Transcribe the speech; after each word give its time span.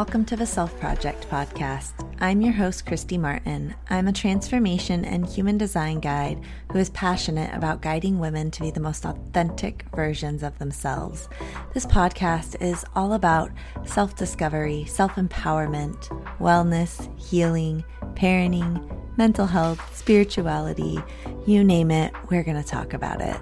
welcome 0.00 0.24
to 0.24 0.34
the 0.34 0.46
Self 0.46 0.80
Project 0.80 1.28
podcast. 1.28 1.92
I'm 2.20 2.40
your 2.40 2.54
host, 2.54 2.86
Kristy 2.86 3.20
Martin. 3.20 3.74
I'm 3.90 4.08
a 4.08 4.14
transformation 4.14 5.04
and 5.04 5.26
human 5.26 5.58
design 5.58 6.00
guide 6.00 6.42
who 6.72 6.78
is 6.78 6.88
passionate 6.88 7.54
about 7.54 7.82
guiding 7.82 8.18
women 8.18 8.50
to 8.52 8.62
be 8.62 8.70
the 8.70 8.80
most 8.80 9.04
authentic 9.04 9.84
versions 9.94 10.42
of 10.42 10.58
themselves. 10.58 11.28
This 11.74 11.84
podcast 11.84 12.62
is 12.62 12.82
all 12.96 13.12
about 13.12 13.50
self 13.84 14.16
discovery, 14.16 14.86
self 14.86 15.16
empowerment, 15.16 16.08
wellness, 16.38 17.06
healing, 17.20 17.84
parenting, 18.14 18.82
mental 19.18 19.44
health, 19.44 19.94
spirituality 19.94 20.98
you 21.46 21.64
name 21.64 21.90
it, 21.90 22.12
we're 22.30 22.44
going 22.44 22.62
to 22.62 22.68
talk 22.68 22.92
about 22.92 23.20
it. 23.20 23.36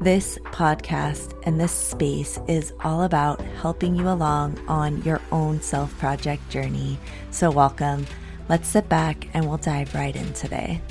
This 0.00 0.38
podcast 0.44 1.32
and 1.44 1.58
this 1.58 1.72
space 1.72 2.38
is 2.46 2.74
all 2.84 3.04
about 3.04 3.40
helping 3.40 3.96
you 3.96 4.08
along 4.08 4.58
on 4.68 5.02
your 5.02 5.22
own 5.32 5.62
self 5.62 5.96
project 5.98 6.48
journey. 6.50 6.98
So, 7.30 7.50
welcome. 7.50 8.06
Let's 8.48 8.68
sit 8.68 8.90
back 8.90 9.26
and 9.32 9.48
we'll 9.48 9.56
dive 9.56 9.94
right 9.94 10.14
in 10.14 10.32
today. 10.34 10.82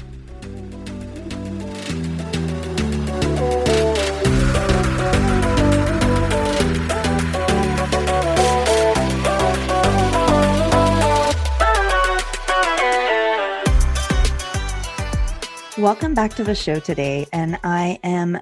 Welcome 15.77 16.15
back 16.15 16.33
to 16.33 16.43
the 16.43 16.55
show 16.55 16.79
today, 16.79 17.27
and 17.31 17.59
I 17.63 17.99
am 18.03 18.39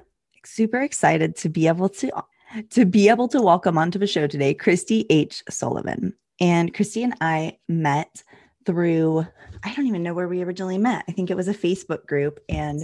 super 0.54 0.80
excited 0.80 1.34
to 1.34 1.48
be 1.48 1.66
able 1.66 1.88
to 1.88 2.12
to 2.70 2.84
be 2.84 3.08
able 3.08 3.26
to 3.26 3.42
welcome 3.42 3.76
onto 3.76 3.98
the 3.98 4.06
show 4.06 4.28
today 4.28 4.54
Kristi 4.54 5.04
H. 5.10 5.42
Sullivan. 5.50 6.14
And 6.40 6.72
Kristi 6.72 7.02
and 7.02 7.16
I 7.20 7.58
met 7.68 8.22
through 8.64 9.26
I 9.64 9.74
don't 9.74 9.86
even 9.86 10.02
know 10.02 10.14
where 10.14 10.28
we 10.28 10.42
originally 10.42 10.78
met. 10.78 11.04
I 11.08 11.12
think 11.12 11.30
it 11.30 11.36
was 11.36 11.48
a 11.48 11.54
Facebook 11.54 12.06
group 12.06 12.38
and 12.48 12.82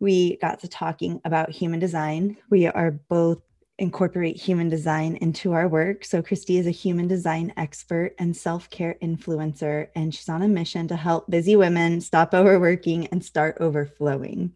we 0.00 0.36
got 0.38 0.58
to 0.60 0.68
talking 0.68 1.20
about 1.24 1.50
human 1.50 1.78
design. 1.78 2.36
We 2.50 2.66
are 2.66 2.90
both 2.90 3.40
incorporate 3.78 4.36
human 4.36 4.68
design 4.68 5.16
into 5.16 5.52
our 5.52 5.68
work. 5.68 6.04
So 6.04 6.22
Kristi 6.22 6.58
is 6.58 6.66
a 6.66 6.72
human 6.72 7.08
design 7.08 7.52
expert 7.56 8.14
and 8.18 8.36
self-care 8.36 8.96
influencer 9.02 9.88
and 9.94 10.12
she's 10.12 10.28
on 10.28 10.42
a 10.42 10.48
mission 10.48 10.88
to 10.88 10.96
help 10.96 11.30
busy 11.30 11.54
women 11.54 12.00
stop 12.00 12.34
overworking 12.34 13.06
and 13.08 13.24
start 13.24 13.56
overflowing. 13.60 14.52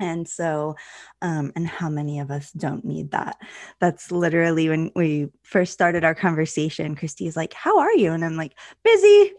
And 0.00 0.26
so, 0.26 0.76
um, 1.22 1.52
and 1.54 1.66
how 1.66 1.90
many 1.90 2.18
of 2.18 2.30
us 2.30 2.50
don't 2.52 2.84
need 2.84 3.10
that? 3.12 3.36
That's 3.80 4.10
literally 4.10 4.68
when 4.70 4.90
we 4.96 5.28
first 5.42 5.72
started 5.72 6.04
our 6.04 6.14
conversation. 6.14 6.96
Kristi 6.96 7.28
is 7.28 7.36
like, 7.36 7.52
How 7.52 7.78
are 7.78 7.92
you? 7.92 8.12
And 8.12 8.24
I'm 8.24 8.36
like, 8.36 8.54
Busy. 8.82 9.32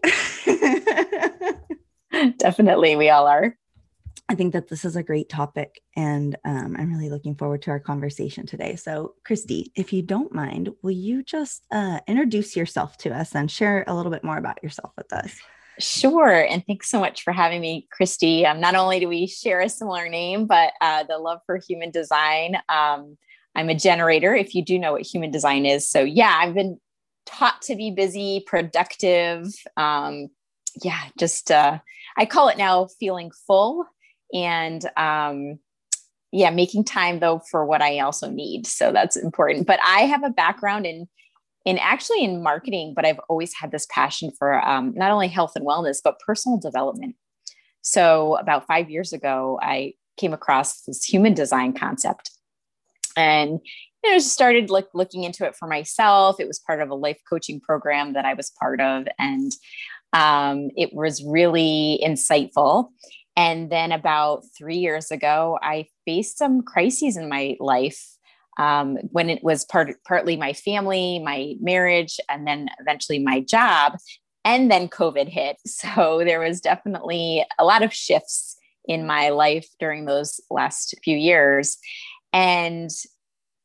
Definitely, 2.38 2.96
we 2.96 3.10
all 3.10 3.26
are. 3.26 3.56
I 4.28 4.34
think 4.34 4.52
that 4.52 4.68
this 4.68 4.84
is 4.84 4.96
a 4.96 5.02
great 5.02 5.28
topic, 5.28 5.82
and 5.96 6.36
um, 6.44 6.76
I'm 6.78 6.90
really 6.90 7.10
looking 7.10 7.34
forward 7.34 7.60
to 7.62 7.70
our 7.70 7.80
conversation 7.80 8.46
today. 8.46 8.76
So, 8.76 9.14
Kristi, 9.28 9.66
if 9.74 9.92
you 9.92 10.00
don't 10.00 10.32
mind, 10.32 10.70
will 10.82 10.92
you 10.92 11.22
just 11.22 11.66
uh, 11.70 11.98
introduce 12.06 12.56
yourself 12.56 12.96
to 12.98 13.10
us 13.10 13.34
and 13.34 13.50
share 13.50 13.84
a 13.86 13.94
little 13.94 14.12
bit 14.12 14.24
more 14.24 14.38
about 14.38 14.62
yourself 14.62 14.92
with 14.96 15.12
us? 15.12 15.38
Sure. 15.78 16.44
And 16.44 16.64
thanks 16.66 16.90
so 16.90 17.00
much 17.00 17.22
for 17.22 17.32
having 17.32 17.60
me, 17.60 17.88
Kristy. 17.98 18.44
Um, 18.44 18.60
not 18.60 18.74
only 18.74 19.00
do 19.00 19.08
we 19.08 19.26
share 19.26 19.60
a 19.60 19.68
similar 19.68 20.08
name, 20.08 20.46
but 20.46 20.72
uh, 20.80 21.04
the 21.04 21.18
love 21.18 21.40
for 21.46 21.56
human 21.56 21.90
design. 21.90 22.56
Um, 22.68 23.16
I'm 23.54 23.68
a 23.68 23.74
generator, 23.74 24.34
if 24.34 24.54
you 24.54 24.64
do 24.64 24.78
know 24.78 24.92
what 24.92 25.02
human 25.02 25.30
design 25.30 25.66
is. 25.66 25.88
So, 25.88 26.02
yeah, 26.02 26.38
I've 26.38 26.54
been 26.54 26.78
taught 27.26 27.62
to 27.62 27.76
be 27.76 27.90
busy, 27.90 28.44
productive. 28.46 29.46
Um, 29.76 30.28
yeah, 30.82 31.00
just 31.18 31.50
uh, 31.50 31.78
I 32.16 32.26
call 32.26 32.48
it 32.48 32.58
now 32.58 32.88
feeling 32.98 33.30
full 33.46 33.84
and 34.32 34.84
um, 34.96 35.58
yeah, 36.32 36.50
making 36.50 36.84
time 36.84 37.20
though 37.20 37.40
for 37.50 37.64
what 37.64 37.82
I 37.82 38.00
also 38.00 38.30
need. 38.30 38.66
So 38.66 38.92
that's 38.92 39.16
important. 39.16 39.66
But 39.66 39.80
I 39.84 40.00
have 40.02 40.24
a 40.24 40.30
background 40.30 40.86
in 40.86 41.08
in 41.64 41.78
actually 41.78 42.24
in 42.24 42.42
marketing, 42.42 42.92
but 42.94 43.04
I've 43.04 43.20
always 43.28 43.54
had 43.54 43.70
this 43.70 43.86
passion 43.90 44.30
for 44.38 44.64
um, 44.66 44.92
not 44.96 45.10
only 45.10 45.28
health 45.28 45.52
and 45.54 45.66
wellness, 45.66 45.98
but 46.02 46.18
personal 46.20 46.58
development. 46.58 47.16
So 47.82 48.36
about 48.36 48.66
five 48.66 48.90
years 48.90 49.12
ago, 49.12 49.58
I 49.62 49.94
came 50.16 50.32
across 50.32 50.82
this 50.82 51.04
human 51.04 51.34
design 51.34 51.72
concept 51.72 52.30
and 53.16 53.60
you 54.02 54.10
know, 54.10 54.16
just 54.16 54.32
started 54.32 54.70
like 54.70 54.88
looking 54.94 55.24
into 55.24 55.46
it 55.46 55.54
for 55.54 55.68
myself. 55.68 56.40
It 56.40 56.48
was 56.48 56.58
part 56.58 56.80
of 56.80 56.90
a 56.90 56.94
life 56.94 57.20
coaching 57.28 57.60
program 57.60 58.14
that 58.14 58.24
I 58.24 58.34
was 58.34 58.52
part 58.58 58.80
of, 58.80 59.06
and 59.18 59.52
um, 60.12 60.70
it 60.76 60.92
was 60.92 61.24
really 61.24 62.00
insightful. 62.04 62.88
And 63.36 63.70
then 63.70 63.92
about 63.92 64.42
three 64.58 64.76
years 64.76 65.10
ago, 65.10 65.58
I 65.62 65.86
faced 66.04 66.36
some 66.36 66.62
crises 66.62 67.16
in 67.16 67.28
my 67.28 67.56
life 67.60 68.04
um, 68.58 68.96
when 69.10 69.30
it 69.30 69.42
was 69.42 69.64
part, 69.64 69.96
partly 70.06 70.36
my 70.36 70.52
family, 70.52 71.18
my 71.18 71.54
marriage, 71.60 72.18
and 72.28 72.46
then 72.46 72.68
eventually 72.80 73.18
my 73.18 73.40
job. 73.40 73.96
And 74.44 74.70
then 74.70 74.88
COVID 74.88 75.28
hit. 75.28 75.56
So 75.66 76.22
there 76.24 76.40
was 76.40 76.60
definitely 76.60 77.44
a 77.58 77.64
lot 77.64 77.82
of 77.82 77.92
shifts 77.92 78.56
in 78.86 79.06
my 79.06 79.30
life 79.30 79.68
during 79.78 80.04
those 80.04 80.40
last 80.50 80.94
few 81.04 81.16
years. 81.16 81.78
And 82.32 82.90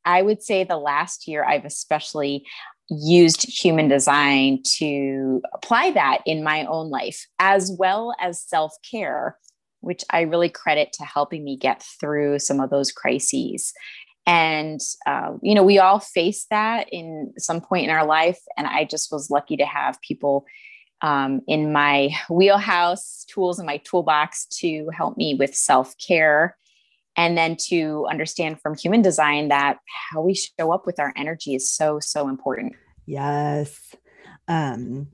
I 0.06 0.22
would 0.22 0.42
say 0.42 0.64
the 0.64 0.78
last 0.78 1.28
year, 1.28 1.44
I've 1.44 1.66
especially 1.66 2.46
used 2.90 3.44
human 3.44 3.88
design 3.88 4.62
to 4.78 5.42
apply 5.54 5.92
that 5.92 6.20
in 6.26 6.44
my 6.44 6.66
own 6.66 6.90
life, 6.90 7.28
as 7.40 7.76
well 7.78 8.16
as 8.20 8.42
self 8.42 8.74
care, 8.90 9.38
which 9.82 10.04
I 10.10 10.22
really 10.22 10.50
credit 10.50 10.94
to 10.94 11.04
helping 11.04 11.44
me 11.44 11.58
get 11.58 11.84
through 12.00 12.40
some 12.40 12.60
of 12.60 12.70
those 12.70 12.92
crises 12.92 13.74
and 14.28 14.82
uh, 15.08 15.32
you 15.42 15.56
know 15.56 15.64
we 15.64 15.80
all 15.80 16.00
face 16.00 16.46
that 16.52 16.90
in 16.92 17.34
some 17.38 17.62
point 17.62 17.86
in 17.86 17.90
our 17.90 18.06
life. 18.06 18.40
And 18.58 18.68
i 18.68 18.84
just 18.84 19.12
was 19.12 19.32
lucky 19.32 19.58
to 19.58 19.66
have 19.66 20.00
people 20.02 20.46
um, 21.02 21.42
in 21.48 21.72
my 21.72 22.10
wheelhouse 22.30 23.26
tools 23.30 23.60
in 23.60 23.66
my 23.66 23.78
toolbox 23.78 24.46
to 24.60 24.90
help 24.96 25.16
me 25.16 25.36
with 25.36 25.56
self-care 25.56 26.58
and 27.16 27.38
then 27.38 27.56
to 27.56 28.06
understand 28.10 28.60
from 28.62 28.76
human 28.76 29.02
design 29.02 29.48
that 29.48 29.78
how 30.12 30.22
we 30.22 30.36
show 30.36 30.72
up 30.72 30.86
with 30.86 31.00
our 31.00 31.14
energy 31.16 31.56
is 31.56 31.72
so 31.72 32.00
so 32.00 32.28
important. 32.28 32.74
Yes. 33.06 33.96
Um 34.48 35.08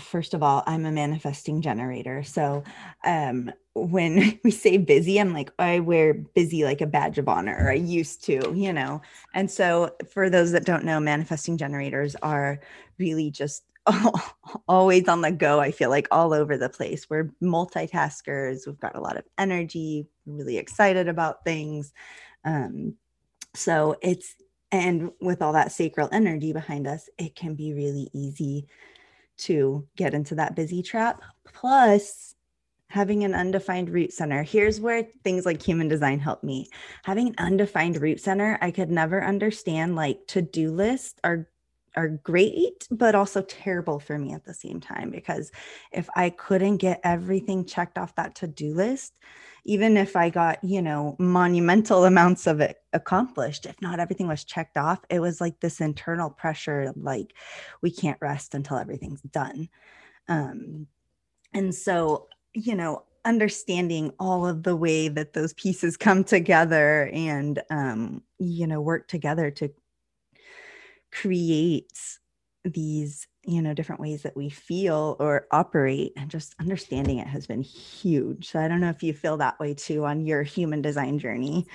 first 0.00 0.34
of 0.34 0.42
all, 0.42 0.62
I'm 0.66 0.84
a 0.86 0.92
manifesting 0.92 1.62
generator. 1.62 2.22
So 2.22 2.64
um, 3.04 3.52
when 3.74 4.38
we 4.44 4.50
say 4.50 4.78
busy, 4.78 5.18
I'm 5.18 5.32
like, 5.32 5.52
I 5.58 5.80
wear 5.80 6.14
busy 6.14 6.64
like 6.64 6.80
a 6.80 6.86
badge 6.86 7.18
of 7.18 7.28
honor, 7.28 7.56
or 7.58 7.70
I 7.70 7.74
used 7.74 8.24
to, 8.24 8.52
you 8.54 8.72
know. 8.72 9.02
And 9.34 9.50
so 9.50 9.94
for 10.10 10.30
those 10.30 10.52
that 10.52 10.64
don't 10.64 10.84
know, 10.84 11.00
manifesting 11.00 11.58
generators 11.58 12.16
are 12.16 12.60
really 12.98 13.30
just 13.30 13.64
always 14.68 15.08
on 15.08 15.20
the 15.20 15.32
go. 15.32 15.60
I 15.60 15.70
feel 15.70 15.90
like 15.90 16.08
all 16.10 16.32
over 16.32 16.56
the 16.56 16.68
place. 16.68 17.08
We're 17.10 17.30
multitaskers. 17.42 18.66
We've 18.66 18.80
got 18.80 18.96
a 18.96 19.00
lot 19.00 19.16
of 19.16 19.24
energy, 19.38 20.06
really 20.26 20.56
excited 20.56 21.08
about 21.08 21.44
things. 21.44 21.92
Um, 22.44 22.94
so 23.54 23.96
it's, 24.02 24.34
and 24.72 25.10
with 25.20 25.42
all 25.42 25.52
that 25.52 25.72
sacral 25.72 26.08
energy 26.10 26.52
behind 26.52 26.86
us, 26.86 27.08
it 27.18 27.36
can 27.36 27.54
be 27.54 27.74
really 27.74 28.08
easy 28.12 28.66
to 29.36 29.86
get 29.96 30.14
into 30.14 30.36
that 30.36 30.56
busy 30.56 30.82
trap. 30.82 31.20
Plus, 31.52 32.33
having 32.94 33.24
an 33.24 33.34
undefined 33.34 33.90
root 33.90 34.12
center. 34.12 34.44
Here's 34.44 34.80
where 34.80 35.02
things 35.24 35.44
like 35.44 35.60
human 35.60 35.88
design 35.88 36.20
help 36.20 36.44
me. 36.44 36.68
Having 37.02 37.30
an 37.30 37.34
undefined 37.38 38.00
root 38.00 38.20
center, 38.20 38.56
I 38.62 38.70
could 38.70 38.88
never 38.88 39.22
understand 39.22 39.96
like 39.96 40.26
to-do 40.28 40.70
lists 40.70 41.18
are 41.24 41.48
are 41.96 42.08
great 42.08 42.88
but 42.90 43.14
also 43.14 43.40
terrible 43.42 44.00
for 44.00 44.18
me 44.18 44.32
at 44.32 44.44
the 44.44 44.52
same 44.52 44.80
time 44.80 45.10
because 45.10 45.52
if 45.92 46.08
I 46.16 46.30
couldn't 46.30 46.78
get 46.78 47.00
everything 47.04 47.64
checked 47.64 47.98
off 47.98 48.16
that 48.16 48.34
to-do 48.34 48.74
list, 48.74 49.14
even 49.64 49.96
if 49.96 50.16
I 50.16 50.28
got, 50.28 50.62
you 50.64 50.82
know, 50.82 51.14
monumental 51.20 52.04
amounts 52.04 52.48
of 52.48 52.60
it 52.60 52.78
accomplished, 52.92 53.64
if 53.64 53.80
not 53.80 54.00
everything 54.00 54.26
was 54.26 54.42
checked 54.42 54.76
off, 54.76 55.04
it 55.08 55.20
was 55.20 55.40
like 55.40 55.60
this 55.60 55.80
internal 55.80 56.30
pressure 56.30 56.92
like 56.96 57.32
we 57.80 57.92
can't 57.92 58.18
rest 58.20 58.54
until 58.54 58.76
everything's 58.76 59.22
done. 59.22 59.68
Um, 60.28 60.88
and 61.52 61.72
so, 61.74 62.28
you 62.54 62.74
know, 62.74 63.02
understanding 63.24 64.12
all 64.18 64.46
of 64.46 64.62
the 64.62 64.76
way 64.76 65.08
that 65.08 65.32
those 65.32 65.52
pieces 65.54 65.96
come 65.96 66.24
together 66.24 67.10
and, 67.12 67.62
um, 67.70 68.22
you 68.38 68.66
know, 68.66 68.80
work 68.80 69.08
together 69.08 69.50
to 69.50 69.70
create 71.10 72.18
these 72.64 73.26
you 73.46 73.60
know 73.60 73.74
different 73.74 74.00
ways 74.00 74.22
that 74.22 74.34
we 74.34 74.48
feel 74.48 75.16
or 75.20 75.46
operate 75.50 76.14
and 76.16 76.30
just 76.30 76.54
understanding 76.58 77.18
it 77.18 77.26
has 77.26 77.46
been 77.46 77.60
huge 77.60 78.48
so 78.48 78.58
i 78.58 78.66
don't 78.66 78.80
know 78.80 78.88
if 78.88 79.02
you 79.02 79.12
feel 79.12 79.36
that 79.36 79.60
way 79.60 79.74
too 79.74 80.06
on 80.06 80.24
your 80.24 80.42
human 80.42 80.80
design 80.80 81.18
journey 81.18 81.66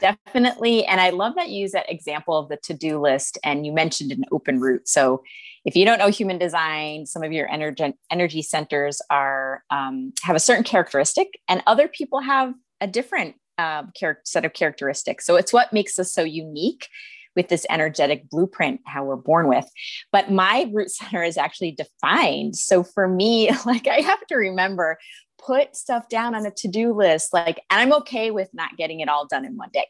Definitely. 0.00 0.84
And 0.84 1.00
I 1.00 1.10
love 1.10 1.34
that 1.34 1.48
you 1.48 1.62
use 1.62 1.72
that 1.72 1.90
example 1.90 2.36
of 2.36 2.48
the 2.48 2.56
to 2.58 2.74
do 2.74 3.00
list. 3.00 3.38
And 3.42 3.66
you 3.66 3.72
mentioned 3.72 4.12
an 4.12 4.24
open 4.30 4.60
root. 4.60 4.88
So 4.88 5.22
if 5.68 5.76
you 5.76 5.84
don't 5.84 5.98
know 5.98 6.08
human 6.08 6.38
design, 6.38 7.04
some 7.04 7.22
of 7.22 7.30
your 7.30 7.46
energy, 7.46 7.92
energy 8.10 8.40
centers 8.40 9.02
are 9.10 9.62
um, 9.68 10.14
have 10.22 10.34
a 10.34 10.40
certain 10.40 10.64
characteristic, 10.64 11.28
and 11.46 11.62
other 11.66 11.88
people 11.88 12.20
have 12.20 12.54
a 12.80 12.86
different 12.86 13.34
uh, 13.58 13.82
set 14.24 14.46
of 14.46 14.54
characteristics. 14.54 15.26
So 15.26 15.36
it's 15.36 15.52
what 15.52 15.70
makes 15.74 15.98
us 15.98 16.10
so 16.10 16.22
unique 16.22 16.88
with 17.36 17.48
this 17.48 17.66
energetic 17.68 18.30
blueprint 18.30 18.80
how 18.84 19.04
we're 19.04 19.14
born 19.14 19.46
with 19.46 19.66
but 20.10 20.32
my 20.32 20.68
root 20.72 20.90
center 20.90 21.22
is 21.22 21.36
actually 21.36 21.70
defined 21.70 22.56
so 22.56 22.82
for 22.82 23.06
me 23.06 23.48
like 23.66 23.86
i 23.86 24.00
have 24.00 24.26
to 24.26 24.34
remember 24.34 24.98
put 25.44 25.76
stuff 25.76 26.08
down 26.08 26.34
on 26.34 26.44
a 26.44 26.50
to-do 26.50 26.92
list 26.92 27.32
like 27.32 27.60
and 27.70 27.80
i'm 27.80 27.92
okay 27.92 28.30
with 28.30 28.48
not 28.52 28.76
getting 28.76 29.00
it 29.00 29.08
all 29.08 29.26
done 29.26 29.44
in 29.44 29.56
one 29.56 29.70
day 29.72 29.86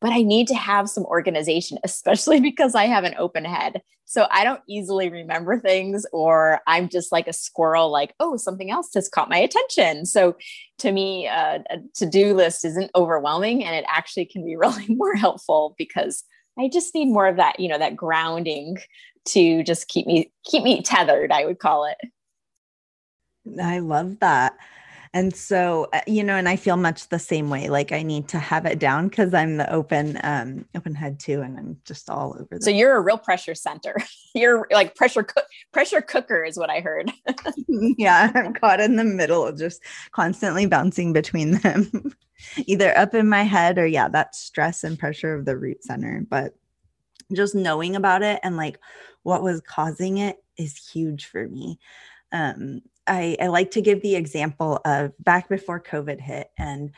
but 0.00 0.12
i 0.12 0.22
need 0.22 0.46
to 0.46 0.54
have 0.54 0.88
some 0.88 1.04
organization 1.06 1.78
especially 1.84 2.40
because 2.40 2.74
i 2.74 2.84
have 2.84 3.04
an 3.04 3.14
open 3.18 3.44
head. 3.44 3.82
So 4.04 4.26
i 4.30 4.42
don't 4.42 4.60
easily 4.68 5.08
remember 5.08 5.58
things 5.58 6.04
or 6.12 6.60
i'm 6.66 6.88
just 6.88 7.12
like 7.12 7.28
a 7.28 7.32
squirrel 7.32 7.90
like 7.90 8.14
oh 8.20 8.36
something 8.36 8.70
else 8.70 8.90
has 8.94 9.08
caught 9.08 9.30
my 9.30 9.38
attention. 9.38 10.04
So 10.04 10.36
to 10.78 10.92
me 10.92 11.28
uh, 11.28 11.60
a 11.70 11.78
to-do 11.94 12.34
list 12.34 12.64
isn't 12.64 12.90
overwhelming 12.94 13.64
and 13.64 13.74
it 13.76 13.84
actually 13.88 14.26
can 14.26 14.44
be 14.44 14.56
really 14.64 14.86
more 14.88 15.14
helpful 15.14 15.74
because 15.78 16.24
i 16.58 16.68
just 16.68 16.94
need 16.94 17.06
more 17.06 17.28
of 17.28 17.36
that 17.36 17.60
you 17.60 17.68
know 17.68 17.78
that 17.78 17.96
grounding 17.96 18.78
to 19.26 19.62
just 19.62 19.88
keep 19.88 20.06
me 20.06 20.32
keep 20.44 20.64
me 20.64 20.82
tethered 20.82 21.30
i 21.30 21.44
would 21.44 21.58
call 21.58 21.84
it. 21.84 21.98
I 23.62 23.78
love 23.78 24.18
that. 24.20 24.56
And 25.12 25.34
so, 25.34 25.88
uh, 25.92 26.02
you 26.06 26.22
know, 26.22 26.36
and 26.36 26.48
I 26.48 26.54
feel 26.54 26.76
much 26.76 27.08
the 27.08 27.18
same 27.18 27.50
way. 27.50 27.68
Like 27.68 27.90
I 27.90 28.02
need 28.02 28.28
to 28.28 28.38
have 28.38 28.64
it 28.64 28.78
down 28.78 29.08
because 29.08 29.34
I'm 29.34 29.56
the 29.56 29.70
open, 29.72 30.20
um, 30.22 30.66
open 30.76 30.94
head 30.94 31.18
too, 31.18 31.40
and 31.40 31.58
I'm 31.58 31.78
just 31.84 32.08
all 32.08 32.36
over. 32.38 32.46
The- 32.50 32.62
so 32.62 32.70
you're 32.70 32.96
a 32.96 33.00
real 33.00 33.18
pressure 33.18 33.56
center. 33.56 33.96
you're 34.34 34.68
like 34.70 34.94
pressure 34.94 35.24
cook, 35.24 35.46
pressure 35.72 36.00
cooker 36.00 36.44
is 36.44 36.56
what 36.56 36.70
I 36.70 36.80
heard. 36.80 37.10
yeah, 37.68 38.30
I'm 38.34 38.54
caught 38.54 38.80
in 38.80 38.94
the 38.94 39.04
middle, 39.04 39.50
just 39.52 39.82
constantly 40.12 40.66
bouncing 40.66 41.12
between 41.12 41.52
them, 41.58 42.14
either 42.66 42.96
up 42.96 43.12
in 43.12 43.28
my 43.28 43.42
head 43.42 43.78
or 43.78 43.86
yeah, 43.86 44.08
that 44.08 44.36
stress 44.36 44.84
and 44.84 44.96
pressure 44.96 45.34
of 45.34 45.44
the 45.44 45.56
root 45.56 45.82
center. 45.82 46.24
But 46.28 46.54
just 47.34 47.54
knowing 47.54 47.96
about 47.96 48.22
it 48.22 48.38
and 48.44 48.56
like 48.56 48.78
what 49.22 49.42
was 49.42 49.60
causing 49.60 50.18
it 50.18 50.36
is 50.56 50.76
huge 50.76 51.26
for 51.26 51.48
me. 51.48 51.78
Um, 52.32 52.82
I, 53.10 53.36
I 53.40 53.48
like 53.48 53.72
to 53.72 53.82
give 53.82 54.02
the 54.02 54.14
example 54.14 54.80
of 54.84 55.12
back 55.18 55.48
before 55.48 55.80
COVID 55.80 56.20
hit, 56.20 56.50
and 56.56 56.92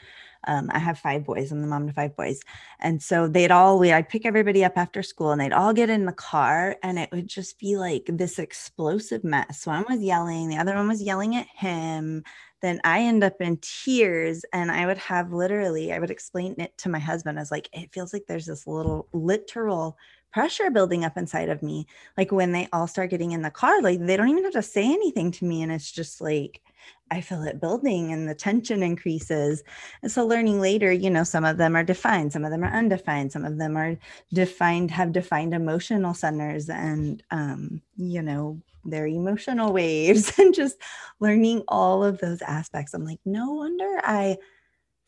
um, 0.47 0.71
I 0.73 0.79
have 0.79 0.99
five 0.99 1.25
boys. 1.25 1.51
I'm 1.51 1.63
the 1.63 1.67
mom 1.67 1.87
to 1.87 1.93
five 1.93 2.15
boys, 2.17 2.41
and 2.81 3.03
so 3.03 3.29
they'd 3.29 3.51
all 3.51 3.79
we 3.79 3.93
I'd 3.93 4.11
pick 4.11 4.27
everybody 4.27 4.63
up 4.63 4.77
after 4.77 5.03
school, 5.03 5.31
and 5.31 5.41
they'd 5.41 5.53
all 5.53 5.73
get 5.73 5.89
in 5.89 6.05
the 6.05 6.13
car, 6.13 6.77
and 6.83 6.99
it 6.99 7.11
would 7.13 7.29
just 7.29 7.59
be 7.59 7.77
like 7.77 8.05
this 8.07 8.39
explosive 8.39 9.25
mess. 9.25 9.67
One 9.67 9.87
was 9.89 10.01
yelling, 10.01 10.49
the 10.49 10.59
other 10.59 10.75
one 10.75 10.89
was 10.89 11.03
yelling 11.03 11.35
at 11.35 11.47
him. 11.47 12.25
Then 12.61 12.81
I 12.85 13.01
end 13.01 13.25
up 13.25 13.41
in 13.41 13.59
tears, 13.63 14.45
and 14.53 14.71
I 14.71 14.87
would 14.87 14.99
have 14.99 15.33
literally 15.33 15.93
I 15.95 15.99
would 15.99 16.11
explain 16.11 16.57
it 16.59 16.77
to 16.79 16.91
my 16.91 16.99
husband 16.99 17.39
as 17.39 17.51
like 17.51 17.71
it 17.73 17.93
feels 17.93 18.13
like 18.13 18.27
there's 18.29 18.47
this 18.47 18.67
little 18.67 19.09
literal 19.15 19.97
pressure 20.33 20.71
building 20.71 21.05
up 21.05 21.17
inside 21.17 21.49
of 21.49 21.63
me. 21.63 21.87
Like 22.17 22.33
when 22.33 22.53
they 22.53 22.69
all 22.73 22.87
start 22.87 23.11
getting 23.11 23.33
in 23.33 23.43
the 23.43 23.51
car, 23.51 23.81
like 23.83 24.01
they 24.01 24.17
don't 24.17 24.29
even 24.29 24.45
have 24.45 24.53
to 24.55 24.63
say 24.63 24.85
anything 24.85 25.31
to 25.33 25.45
me. 25.45 25.63
And 25.63 25.71
it's 25.71 25.93
just 25.93 26.21
like, 26.21 26.63
I 27.11 27.21
feel 27.21 27.43
it 27.43 27.61
building 27.61 28.13
and 28.13 28.29
the 28.29 28.35
tension 28.35 28.83
increases. 28.83 29.63
And 30.03 30.11
so 30.11 30.27
learning 30.27 30.61
later, 30.61 30.91
you 30.91 31.11
know, 31.11 31.25
some 31.25 31.45
of 31.45 31.59
them 31.59 31.77
are 31.77 31.85
defined, 31.85 32.33
some 32.33 32.45
of 32.45 32.51
them 32.51 32.65
are 32.65 32.73
undefined, 32.73 33.33
some 33.33 33.45
of 33.45 33.59
them 33.59 33.77
are 33.77 33.97
defined, 34.33 34.91
have 34.91 35.13
defined 35.13 35.53
emotional 35.53 36.15
centers 36.15 36.71
and, 36.71 37.23
um, 37.31 37.83
you 37.97 38.23
know, 38.23 38.61
their 38.85 39.07
emotional 39.07 39.73
waves 39.73 40.33
and 40.39 40.55
just 40.55 40.77
learning 41.21 41.63
all 41.69 42.03
of 42.03 42.19
those 42.19 42.43
aspects. 42.43 42.95
I'm 42.95 43.05
like, 43.05 43.21
no 43.25 43.53
wonder 43.53 44.01
I 44.03 44.39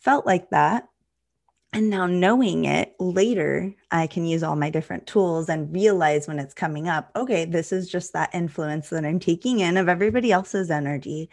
felt 0.01 0.27
like 0.27 0.51
that 0.51 0.89
and 1.75 1.91
now 1.91 2.07
knowing 2.07 2.67
it 2.67 2.95
later, 3.01 3.75
I 3.91 4.07
can 4.07 4.25
use 4.25 4.45
all 4.45 4.55
my 4.55 4.71
different 4.71 5.09
tools 5.09 5.49
and 5.49 5.75
realize 5.75 6.29
when 6.29 6.39
it's 6.39 6.55
coming 6.55 6.89
up, 6.89 7.11
okay, 7.17 7.45
this 7.45 7.73
is 7.73 7.91
just 7.91 8.13
that 8.13 8.33
influence 8.33 8.91
that 8.91 9.05
I'm 9.05 9.19
taking 9.19 9.59
in 9.59 9.77
of 9.77 9.89
everybody 9.89 10.31
else's 10.31 10.71
energy. 10.71 11.29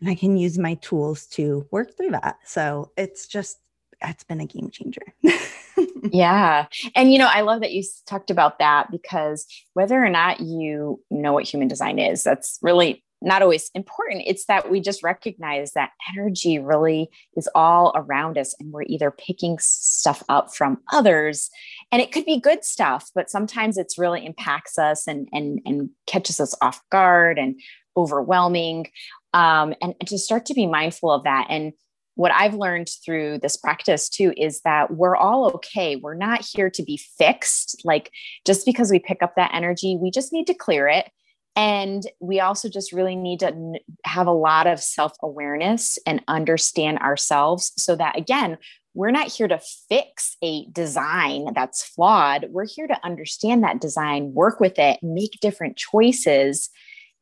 And 0.00 0.08
I 0.08 0.14
can 0.14 0.36
use 0.36 0.56
my 0.56 0.74
tools 0.74 1.26
to 1.28 1.66
work 1.72 1.96
through 1.96 2.10
that. 2.10 2.38
So 2.44 2.92
it's 2.96 3.26
just, 3.26 3.58
it's 4.00 4.22
been 4.22 4.40
a 4.40 4.46
game 4.46 4.70
changer. 4.70 5.02
yeah. 6.12 6.66
And, 6.94 7.12
you 7.12 7.18
know, 7.18 7.28
I 7.32 7.40
love 7.40 7.60
that 7.62 7.72
you 7.72 7.82
talked 8.06 8.30
about 8.30 8.60
that 8.60 8.92
because 8.92 9.46
whether 9.72 10.02
or 10.02 10.10
not 10.10 10.38
you 10.38 11.00
know 11.10 11.32
what 11.32 11.44
human 11.44 11.66
design 11.66 11.98
is, 11.98 12.22
that's 12.22 12.60
really 12.62 13.02
not 13.26 13.42
always 13.42 13.70
important. 13.74 14.22
It's 14.26 14.46
that 14.46 14.70
we 14.70 14.80
just 14.80 15.02
recognize 15.02 15.72
that 15.72 15.90
energy 16.14 16.58
really 16.58 17.10
is 17.36 17.48
all 17.54 17.92
around 17.94 18.38
us, 18.38 18.54
and 18.60 18.72
we're 18.72 18.84
either 18.84 19.10
picking 19.10 19.58
stuff 19.58 20.22
up 20.28 20.54
from 20.54 20.78
others, 20.92 21.50
and 21.90 22.00
it 22.00 22.12
could 22.12 22.24
be 22.24 22.40
good 22.40 22.64
stuff, 22.64 23.10
but 23.14 23.28
sometimes 23.28 23.76
it's 23.76 23.98
really 23.98 24.24
impacts 24.24 24.78
us 24.78 25.06
and 25.06 25.28
and 25.32 25.60
and 25.66 25.90
catches 26.06 26.40
us 26.40 26.54
off 26.62 26.80
guard 26.90 27.38
and 27.38 27.60
overwhelming. 27.96 28.86
Um, 29.34 29.74
and, 29.82 29.94
and 30.00 30.08
to 30.08 30.18
start 30.18 30.46
to 30.46 30.54
be 30.54 30.66
mindful 30.66 31.10
of 31.10 31.24
that 31.24 31.48
and 31.50 31.72
what 32.14 32.32
I've 32.32 32.54
learned 32.54 32.88
through 33.04 33.40
this 33.42 33.58
practice 33.58 34.08
too 34.08 34.32
is 34.38 34.62
that 34.62 34.94
we're 34.94 35.16
all 35.16 35.52
okay. 35.56 35.96
We're 35.96 36.14
not 36.14 36.42
here 36.42 36.70
to 36.70 36.82
be 36.82 36.96
fixed. 36.96 37.82
Like 37.84 38.10
just 38.46 38.64
because 38.64 38.90
we 38.90 38.98
pick 38.98 39.22
up 39.22 39.34
that 39.36 39.50
energy, 39.52 39.98
we 40.00 40.10
just 40.10 40.32
need 40.32 40.46
to 40.46 40.54
clear 40.54 40.88
it 40.88 41.10
and 41.56 42.06
we 42.20 42.38
also 42.38 42.68
just 42.68 42.92
really 42.92 43.16
need 43.16 43.40
to 43.40 43.80
have 44.04 44.26
a 44.26 44.32
lot 44.32 44.66
of 44.66 44.78
self 44.78 45.12
awareness 45.22 45.98
and 46.06 46.22
understand 46.28 46.98
ourselves 46.98 47.72
so 47.78 47.96
that, 47.96 48.18
again, 48.18 48.58
we're 48.92 49.10
not 49.10 49.28
here 49.28 49.48
to 49.48 49.60
fix 49.88 50.36
a 50.42 50.66
design 50.70 51.48
that's 51.54 51.82
flawed. 51.82 52.46
We're 52.50 52.66
here 52.66 52.86
to 52.86 53.04
understand 53.04 53.64
that 53.64 53.80
design, 53.80 54.34
work 54.34 54.60
with 54.60 54.78
it, 54.78 54.98
make 55.02 55.38
different 55.40 55.76
choices, 55.76 56.68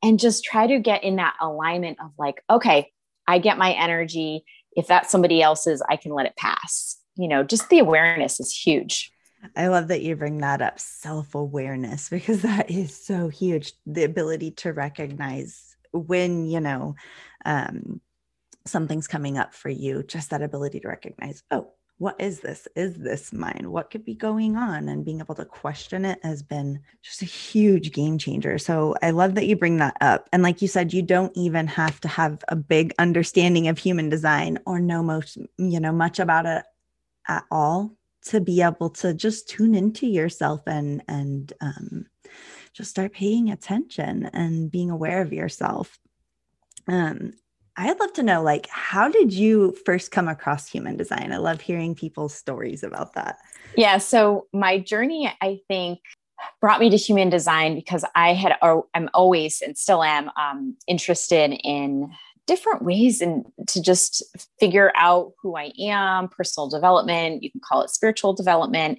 and 0.03 0.19
just 0.19 0.45
try 0.45 0.67
to 0.67 0.81
get 0.81 1.05
in 1.05 1.17
that 1.17 1.37
alignment 1.41 1.99
of 2.03 2.11
like, 2.19 2.43
okay, 2.51 2.91
I 3.27 3.39
get 3.39 3.57
my 3.57 3.73
energy. 3.73 4.45
If 4.73 4.89
that's 4.89 5.11
somebody 5.11 5.43
else's, 5.43 5.83
I 5.89 5.97
can 5.97 6.13
let 6.13 6.27
it 6.27 6.37
pass. 6.37 6.97
You 7.17 7.29
know, 7.29 7.45
just 7.45 7.69
the 7.69 7.79
awareness 7.79 8.41
is 8.41 8.53
huge. 8.53 9.13
I 9.57 9.69
love 9.69 9.89
that 9.89 10.03
you 10.03 10.17
bring 10.17 10.39
that 10.39 10.63
up 10.63 10.79
self 10.79 11.35
awareness 11.35 12.09
because 12.09 12.43
that 12.43 12.71
is 12.71 12.97
so 12.97 13.29
huge. 13.29 13.73
The 13.87 14.05
ability 14.05 14.53
to 14.53 14.73
recognize 14.73 15.77
when, 15.93 16.47
you 16.47 16.61
know, 16.61 16.97
um, 17.45 18.01
something's 18.67 19.07
coming 19.07 19.39
up 19.39 19.55
for 19.55 19.69
you, 19.69 20.03
just 20.03 20.31
that 20.31 20.43
ability 20.43 20.81
to 20.81 20.89
recognize, 20.89 21.43
oh, 21.51 21.71
what 21.99 22.21
is 22.21 22.41
this? 22.41 22.67
Is 22.75 22.97
this 22.97 23.33
mine? 23.33 23.67
What 23.71 23.91
could 23.91 24.05
be 24.05 24.15
going 24.15 24.57
on? 24.57 24.89
And 24.89 25.05
being 25.05 25.21
able 25.21 25.37
to 25.37 25.45
question 25.45 26.05
it 26.05 26.19
has 26.25 26.43
been 26.43 26.81
just 27.03 27.23
a 27.23 27.27
huge 27.27 27.93
game 27.93 28.19
changer. 28.19 28.59
So 28.59 28.97
I 29.01 29.11
love 29.11 29.37
that 29.37 29.47
you 29.47 29.55
bring 29.55 29.77
that 29.77 29.97
up. 30.01 30.29
And 30.33 30.43
like 30.43 30.61
you 30.61 30.67
said, 30.67 30.93
you 30.93 31.03
don't 31.03 31.35
even 31.37 31.69
have 31.69 32.01
to 32.01 32.09
have 32.09 32.43
a 32.49 32.57
big 32.57 32.93
understanding 32.99 33.69
of 33.69 33.79
human 33.79 34.09
design 34.09 34.59
or 34.67 34.81
know 34.81 35.05
most, 35.05 35.39
you 35.57 35.79
know, 35.79 35.93
much 35.93 36.19
about 36.19 36.47
it 36.47 36.65
at 37.29 37.45
all 37.51 37.97
to 38.25 38.41
be 38.41 38.63
able 38.63 38.91
to 38.91 39.15
just 39.15 39.49
tune 39.49 39.75
into 39.75 40.07
yourself 40.07 40.63
and 40.67 41.03
and 41.09 41.53
um, 41.61 42.07
just 42.73 42.91
start 42.91 43.13
paying 43.13 43.51
attention 43.51 44.27
and 44.33 44.71
being 44.71 44.91
aware 44.91 45.23
of 45.23 45.33
yourself. 45.33 45.99
Um, 46.89 47.33
i'd 47.77 47.99
love 47.99 48.13
to 48.13 48.23
know 48.23 48.43
like 48.43 48.69
how 48.69 49.09
did 49.09 49.33
you 49.33 49.75
first 49.85 50.11
come 50.11 50.29
across 50.29 50.69
human 50.69 50.97
design? 50.97 51.33
I 51.33 51.39
love 51.39 51.61
hearing 51.61 51.95
people's 51.95 52.35
stories 52.35 52.83
about 52.83 53.15
that. 53.15 53.39
Yeah 53.77 53.99
so 53.99 54.47
my 54.53 54.79
journey 54.79 55.33
i 55.41 55.61
think 55.69 56.01
brought 56.61 56.81
me 56.81 56.91
to 56.91 56.97
human 56.97 57.31
design 57.31 57.75
because 57.75 58.05
i 58.15 58.33
had 58.33 58.57
i'm 58.63 59.09
always 59.15 59.61
and 59.61 59.77
still 59.77 60.03
am 60.03 60.31
um, 60.37 60.77
interested 60.87 61.53
in 61.65 62.13
different 62.47 62.83
ways 62.83 63.21
and 63.21 63.45
to 63.69 63.81
just 63.81 64.23
figure 64.61 64.93
out 64.97 65.33
who 65.43 65.57
I 65.57 65.73
am, 65.79 66.29
personal 66.29 66.69
development, 66.69 67.43
you 67.43 67.51
can 67.51 67.61
call 67.61 67.83
it 67.83 67.91
spiritual 67.91 68.35
development. 68.35 68.99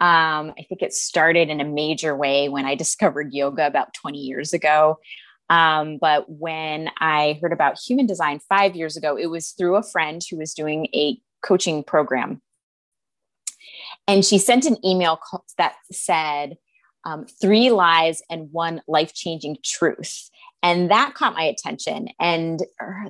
Um, 0.00 0.52
I 0.58 0.66
think 0.68 0.82
it 0.82 0.92
started 0.92 1.48
in 1.48 1.60
a 1.60 1.64
major 1.64 2.16
way 2.16 2.48
when 2.48 2.66
I 2.66 2.74
discovered 2.74 3.32
yoga 3.32 3.66
about 3.66 3.94
20 3.94 4.18
years 4.18 4.52
ago. 4.52 4.98
Um, 5.50 5.98
but 6.00 6.28
when 6.28 6.90
I 6.98 7.38
heard 7.40 7.52
about 7.52 7.78
human 7.78 8.06
design 8.06 8.40
five 8.48 8.74
years 8.74 8.96
ago, 8.96 9.16
it 9.16 9.26
was 9.26 9.50
through 9.50 9.76
a 9.76 9.82
friend 9.82 10.22
who 10.28 10.38
was 10.38 10.54
doing 10.54 10.86
a 10.94 11.18
coaching 11.42 11.84
program. 11.84 12.40
And 14.06 14.24
she 14.24 14.38
sent 14.38 14.66
an 14.66 14.84
email 14.84 15.20
that 15.58 15.74
said, 15.92 16.56
um, 17.04 17.26
Three 17.40 17.70
lies 17.70 18.22
and 18.30 18.50
one 18.52 18.82
life 18.88 19.14
changing 19.14 19.58
truth. 19.62 20.30
And 20.64 20.90
that 20.90 21.12
caught 21.14 21.34
my 21.34 21.42
attention. 21.42 22.08
And 22.18 22.60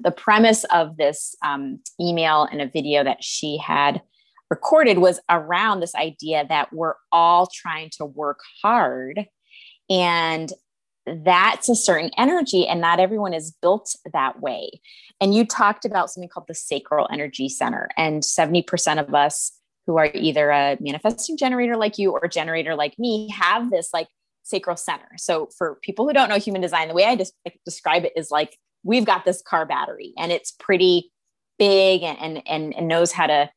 the 0.02 0.10
premise 0.10 0.64
of 0.64 0.96
this 0.96 1.36
um, 1.44 1.78
email 2.00 2.48
and 2.50 2.60
a 2.60 2.66
video 2.66 3.04
that 3.04 3.22
she 3.22 3.58
had 3.58 4.02
recorded 4.50 4.98
was 4.98 5.20
around 5.30 5.78
this 5.78 5.94
idea 5.94 6.44
that 6.48 6.72
we're 6.72 6.96
all 7.12 7.48
trying 7.54 7.90
to 7.98 8.04
work 8.04 8.40
hard. 8.60 9.26
And 9.88 10.52
that's 11.06 11.68
a 11.68 11.76
certain 11.76 12.10
energy 12.18 12.66
and 12.66 12.80
not 12.80 12.98
everyone 12.98 13.34
is 13.34 13.54
built 13.62 13.94
that 14.12 14.40
way. 14.40 14.80
And 15.20 15.32
you 15.32 15.46
talked 15.46 15.84
about 15.84 16.10
something 16.10 16.28
called 16.28 16.48
the 16.48 16.54
sacral 16.54 17.06
energy 17.12 17.48
center. 17.48 17.88
And 17.96 18.24
70% 18.24 18.98
of 18.98 19.14
us 19.14 19.52
who 19.86 19.96
are 19.96 20.10
either 20.12 20.50
a 20.50 20.76
manifesting 20.80 21.36
generator 21.36 21.76
like 21.76 21.98
you 21.98 22.10
or 22.10 22.26
generator 22.26 22.74
like 22.74 22.98
me 22.98 23.28
have 23.30 23.70
this 23.70 23.90
like 23.92 24.08
sacral 24.44 24.76
center. 24.76 25.08
So 25.16 25.48
for 25.58 25.78
people 25.82 26.06
who 26.06 26.12
don't 26.12 26.28
know 26.28 26.38
human 26.38 26.62
design 26.62 26.88
the 26.88 26.94
way 26.94 27.04
i 27.04 27.18
describe 27.64 28.04
it 28.04 28.12
is 28.14 28.30
like 28.30 28.56
we've 28.84 29.04
got 29.04 29.24
this 29.24 29.42
car 29.42 29.66
battery 29.66 30.12
and 30.16 30.30
it's 30.30 30.52
pretty 30.52 31.10
big 31.58 32.02
and, 32.02 32.42
and 32.46 32.74
and 32.74 32.88
knows 32.88 33.10
how 33.10 33.26
to 33.26 33.50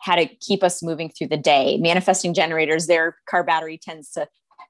how 0.00 0.16
to 0.16 0.26
keep 0.26 0.62
us 0.62 0.82
moving 0.82 1.10
through 1.10 1.26
the 1.26 1.36
day. 1.36 1.76
Manifesting 1.76 2.32
generators 2.32 2.86
their 2.86 3.16
car 3.28 3.44
battery 3.44 3.78
tends 3.78 4.10
to 4.12 4.26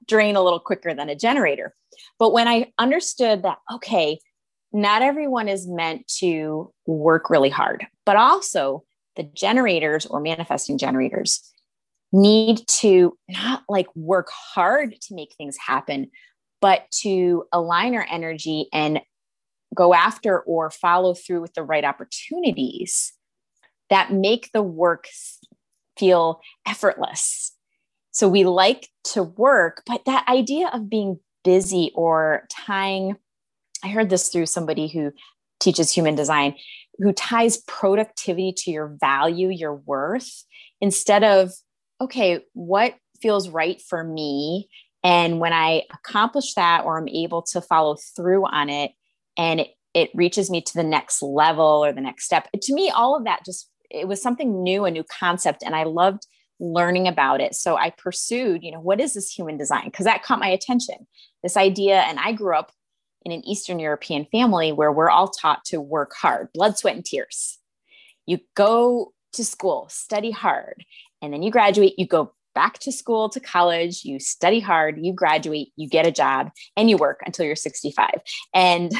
drain 0.07 0.35
a 0.35 0.41
little 0.41 0.59
quicker 0.59 0.93
than 0.93 1.07
a 1.09 1.15
generator. 1.15 1.73
But 2.19 2.33
when 2.33 2.47
i 2.47 2.71
understood 2.77 3.43
that 3.43 3.57
okay 3.73 4.19
not 4.73 5.01
everyone 5.01 5.47
is 5.47 5.67
meant 5.67 6.07
to 6.07 6.71
work 6.85 7.29
really 7.29 7.49
hard 7.49 7.85
but 8.05 8.15
also 8.15 8.83
the 9.15 9.23
generators 9.23 10.05
or 10.05 10.21
manifesting 10.21 10.77
generators 10.77 11.50
need 12.11 12.61
to 12.67 13.17
not 13.29 13.63
like 13.69 13.87
work 13.95 14.29
hard 14.31 14.95
to 15.01 15.15
make 15.15 15.33
things 15.37 15.57
happen 15.57 16.09
but 16.61 16.89
to 16.91 17.43
align 17.51 17.95
our 17.95 18.05
energy 18.09 18.69
and 18.71 19.01
go 19.75 19.93
after 19.93 20.39
or 20.41 20.69
follow 20.69 21.13
through 21.13 21.41
with 21.41 21.53
the 21.53 21.63
right 21.63 21.83
opportunities 21.83 23.13
that 23.89 24.13
make 24.13 24.51
the 24.53 24.61
work 24.61 25.07
feel 25.97 26.39
effortless. 26.65 27.53
So 28.11 28.29
we 28.29 28.43
like 28.43 28.89
to 29.13 29.23
work, 29.23 29.83
but 29.87 30.05
that 30.05 30.27
idea 30.27 30.69
of 30.71 30.89
being 30.89 31.19
busy 31.43 31.91
or 31.95 32.47
tying, 32.49 33.15
I 33.83 33.87
heard 33.89 34.09
this 34.09 34.29
through 34.29 34.45
somebody 34.45 34.87
who 34.87 35.11
teaches 35.59 35.91
human 35.91 36.15
design, 36.15 36.55
who 36.99 37.13
ties 37.13 37.57
productivity 37.67 38.53
to 38.57 38.71
your 38.71 38.95
value, 38.99 39.49
your 39.49 39.75
worth, 39.75 40.43
instead 40.79 41.23
of, 41.23 41.51
okay, 42.01 42.41
what 42.53 42.95
feels 43.21 43.49
right 43.49 43.81
for 43.81 44.03
me? 44.03 44.67
And 45.03 45.39
when 45.39 45.53
I 45.53 45.83
accomplish 45.93 46.53
that 46.55 46.83
or 46.85 46.97
I'm 46.97 47.07
able 47.07 47.41
to 47.51 47.61
follow 47.61 47.95
through 48.15 48.45
on 48.45 48.69
it, 48.69 48.91
and 49.37 49.61
it, 49.61 49.69
it 49.93 50.09
reaches 50.13 50.49
me 50.49 50.61
to 50.61 50.73
the 50.73 50.83
next 50.83 51.21
level 51.21 51.83
or 51.83 51.91
the 51.93 52.01
next 52.01 52.25
step. 52.25 52.47
To 52.61 52.73
me, 52.73 52.89
all 52.89 53.15
of 53.15 53.25
that 53.25 53.45
just 53.45 53.69
it 53.89 54.07
was 54.07 54.21
something 54.21 54.63
new, 54.63 54.85
a 54.85 54.91
new 54.91 55.03
concept, 55.03 55.63
and 55.63 55.75
I 55.75 55.83
loved 55.83 56.25
learning 56.59 57.07
about 57.07 57.41
it. 57.41 57.55
So 57.55 57.75
I 57.75 57.89
pursued, 57.89 58.63
you 58.63 58.71
know, 58.71 58.79
what 58.79 59.01
is 59.01 59.13
this 59.13 59.29
human 59.29 59.57
design? 59.57 59.85
Because 59.85 60.05
that 60.05 60.23
caught 60.23 60.39
my 60.39 60.47
attention. 60.47 60.95
This 61.43 61.57
idea, 61.57 62.01
and 62.01 62.19
I 62.19 62.31
grew 62.31 62.55
up 62.55 62.71
in 63.23 63.31
an 63.31 63.45
Eastern 63.45 63.79
European 63.79 64.25
family 64.31 64.71
where 64.71 64.91
we're 64.91 65.09
all 65.09 65.27
taught 65.27 65.65
to 65.65 65.81
work 65.81 66.13
hard, 66.15 66.49
blood, 66.53 66.77
sweat, 66.77 66.95
and 66.95 67.05
tears. 67.05 67.59
You 68.25 68.39
go 68.55 69.13
to 69.33 69.43
school, 69.43 69.87
study 69.89 70.31
hard, 70.31 70.85
and 71.21 71.33
then 71.33 71.43
you 71.43 71.51
graduate, 71.51 71.97
you 71.97 72.07
go 72.07 72.33
back 72.53 72.79
to 72.79 72.91
school 72.91 73.29
to 73.29 73.39
college, 73.39 74.03
you 74.03 74.19
study 74.19 74.59
hard, 74.59 74.99
you 75.01 75.13
graduate, 75.13 75.69
you 75.75 75.87
get 75.87 76.05
a 76.05 76.11
job, 76.11 76.51
and 76.75 76.89
you 76.89 76.97
work 76.97 77.21
until 77.25 77.45
you're 77.45 77.55
65. 77.55 78.09
And 78.53 78.91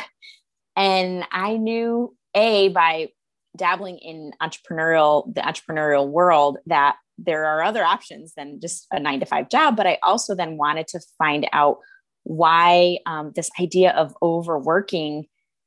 and 0.76 1.26
I 1.32 1.58
knew 1.58 2.16
a 2.34 2.70
by 2.70 3.10
dabbling 3.58 3.98
in 3.98 4.32
entrepreneurial 4.42 5.34
the 5.34 5.42
entrepreneurial 5.42 6.08
world 6.08 6.58
that 6.66 6.96
there 7.18 7.46
are 7.46 7.64
other 7.64 7.84
options 7.84 8.34
than 8.36 8.60
just 8.60 8.88
a 8.92 9.00
nine 9.00 9.20
to 9.20 9.26
five 9.26 9.50
job 9.50 9.76
but 9.76 9.86
i 9.86 9.98
also 10.04 10.34
then 10.34 10.56
wanted 10.56 10.88
to 10.88 11.00
find 11.18 11.46
out 11.52 11.78
why 12.24 12.98
um, 13.06 13.32
this 13.36 13.50
idea 13.60 13.92
of 13.92 14.16
overworking 14.22 15.26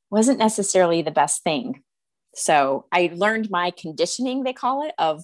wasn't 0.09 0.39
necessarily 0.39 1.03
the 1.03 1.11
best 1.11 1.43
thing 1.43 1.83
so 2.33 2.85
i 2.91 3.11
learned 3.13 3.51
my 3.51 3.71
conditioning 3.71 4.43
they 4.43 4.53
call 4.53 4.83
it 4.83 4.93
of 4.97 5.23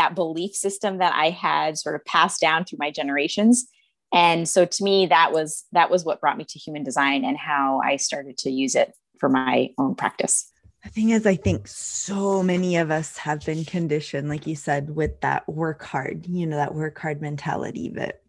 that 0.00 0.14
belief 0.14 0.54
system 0.54 0.98
that 0.98 1.12
i 1.14 1.30
had 1.30 1.76
sort 1.76 1.94
of 1.94 2.04
passed 2.04 2.40
down 2.40 2.64
through 2.64 2.78
my 2.80 2.90
generations 2.90 3.68
and 4.12 4.48
so 4.48 4.64
to 4.64 4.82
me 4.82 5.06
that 5.06 5.32
was 5.32 5.64
that 5.72 5.90
was 5.90 6.04
what 6.04 6.20
brought 6.20 6.38
me 6.38 6.44
to 6.44 6.58
human 6.58 6.82
design 6.82 7.24
and 7.24 7.36
how 7.36 7.80
i 7.84 7.96
started 7.96 8.36
to 8.38 8.50
use 8.50 8.74
it 8.74 8.92
for 9.18 9.28
my 9.28 9.68
own 9.78 9.94
practice 9.94 10.50
the 10.82 10.88
thing 10.88 11.10
is, 11.10 11.26
I 11.26 11.36
think 11.36 11.68
so 11.68 12.42
many 12.42 12.76
of 12.76 12.90
us 12.90 13.18
have 13.18 13.44
been 13.44 13.66
conditioned, 13.66 14.30
like 14.30 14.46
you 14.46 14.56
said, 14.56 14.96
with 14.96 15.20
that 15.20 15.46
work 15.46 15.82
hard, 15.82 16.26
you 16.26 16.46
know, 16.46 16.56
that 16.56 16.74
work 16.74 16.98
hard 16.98 17.20
mentality 17.20 17.90
that 17.96 18.22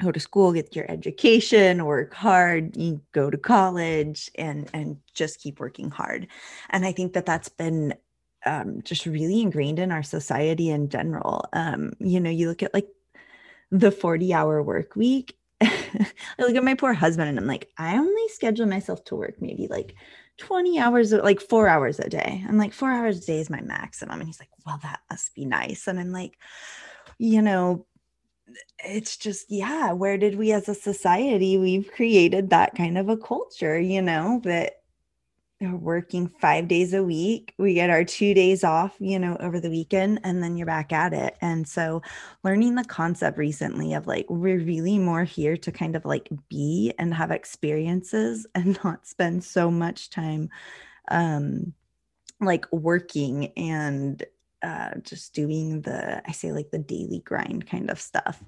go 0.00 0.10
to 0.10 0.20
school, 0.20 0.52
get 0.52 0.74
your 0.74 0.90
education, 0.90 1.84
work 1.84 2.14
hard, 2.14 2.76
you 2.76 3.00
go 3.12 3.30
to 3.30 3.38
college 3.38 4.30
and 4.36 4.70
and 4.72 4.98
just 5.14 5.40
keep 5.40 5.60
working 5.60 5.90
hard. 5.90 6.28
And 6.70 6.86
I 6.86 6.92
think 6.92 7.12
that 7.12 7.26
that's 7.26 7.48
been 7.48 7.94
um, 8.46 8.80
just 8.82 9.06
really 9.06 9.42
ingrained 9.42 9.78
in 9.78 9.92
our 9.92 10.02
society 10.02 10.70
in 10.70 10.88
general. 10.88 11.44
Um, 11.52 11.92
you 11.98 12.20
know, 12.20 12.30
you 12.30 12.48
look 12.48 12.62
at 12.62 12.72
like 12.72 12.88
the 13.70 13.90
40 13.90 14.32
hour 14.32 14.62
work 14.62 14.96
week. 14.96 15.36
I 15.60 16.06
look 16.38 16.54
at 16.54 16.64
my 16.64 16.74
poor 16.74 16.92
husband 16.92 17.28
and 17.28 17.38
I'm 17.38 17.46
like, 17.46 17.68
I 17.76 17.96
only 17.96 18.28
schedule 18.28 18.66
myself 18.66 19.04
to 19.06 19.16
work 19.16 19.34
maybe 19.40 19.66
like 19.68 19.94
20 20.38 20.78
hours, 20.78 21.12
like 21.12 21.40
four 21.40 21.68
hours 21.68 21.98
a 21.98 22.08
day. 22.08 22.44
I'm 22.48 22.58
like, 22.58 22.72
four 22.72 22.90
hours 22.90 23.18
a 23.18 23.26
day 23.26 23.40
is 23.40 23.50
my 23.50 23.60
maximum. 23.62 24.20
And 24.20 24.28
he's 24.28 24.40
like, 24.40 24.50
well, 24.64 24.78
that 24.82 25.00
must 25.10 25.34
be 25.34 25.44
nice. 25.44 25.86
And 25.86 25.98
I'm 25.98 26.12
like, 26.12 26.38
you 27.18 27.42
know, 27.42 27.86
it's 28.84 29.16
just, 29.16 29.50
yeah, 29.50 29.92
where 29.92 30.18
did 30.18 30.36
we 30.36 30.52
as 30.52 30.68
a 30.68 30.74
society, 30.74 31.58
we've 31.58 31.90
created 31.90 32.50
that 32.50 32.74
kind 32.74 32.98
of 32.98 33.08
a 33.08 33.16
culture, 33.16 33.78
you 33.78 34.02
know, 34.02 34.40
that 34.44 34.74
working 35.60 36.28
five 36.40 36.68
days 36.68 36.92
a 36.92 37.02
week. 37.02 37.54
We 37.58 37.74
get 37.74 37.90
our 37.90 38.04
two 38.04 38.34
days 38.34 38.62
off, 38.62 38.94
you 38.98 39.18
know, 39.18 39.36
over 39.40 39.58
the 39.58 39.70
weekend, 39.70 40.20
and 40.22 40.42
then 40.42 40.56
you're 40.56 40.66
back 40.66 40.92
at 40.92 41.12
it. 41.12 41.36
And 41.40 41.66
so, 41.66 42.02
learning 42.44 42.74
the 42.74 42.84
concept 42.84 43.38
recently 43.38 43.94
of 43.94 44.06
like, 44.06 44.26
we're 44.28 44.58
really 44.58 44.98
more 44.98 45.24
here 45.24 45.56
to 45.56 45.72
kind 45.72 45.96
of 45.96 46.04
like 46.04 46.28
be 46.48 46.92
and 46.98 47.14
have 47.14 47.30
experiences 47.30 48.46
and 48.54 48.78
not 48.84 49.06
spend 49.06 49.44
so 49.44 49.70
much 49.70 50.10
time, 50.10 50.50
um, 51.10 51.72
like 52.40 52.66
working 52.70 53.52
and 53.56 54.22
uh, 54.62 54.90
just 55.02 55.32
doing 55.34 55.80
the, 55.82 56.22
I 56.26 56.32
say 56.32 56.52
like 56.52 56.70
the 56.70 56.78
daily 56.78 57.20
grind 57.24 57.66
kind 57.66 57.90
of 57.90 58.00
stuff. 58.00 58.42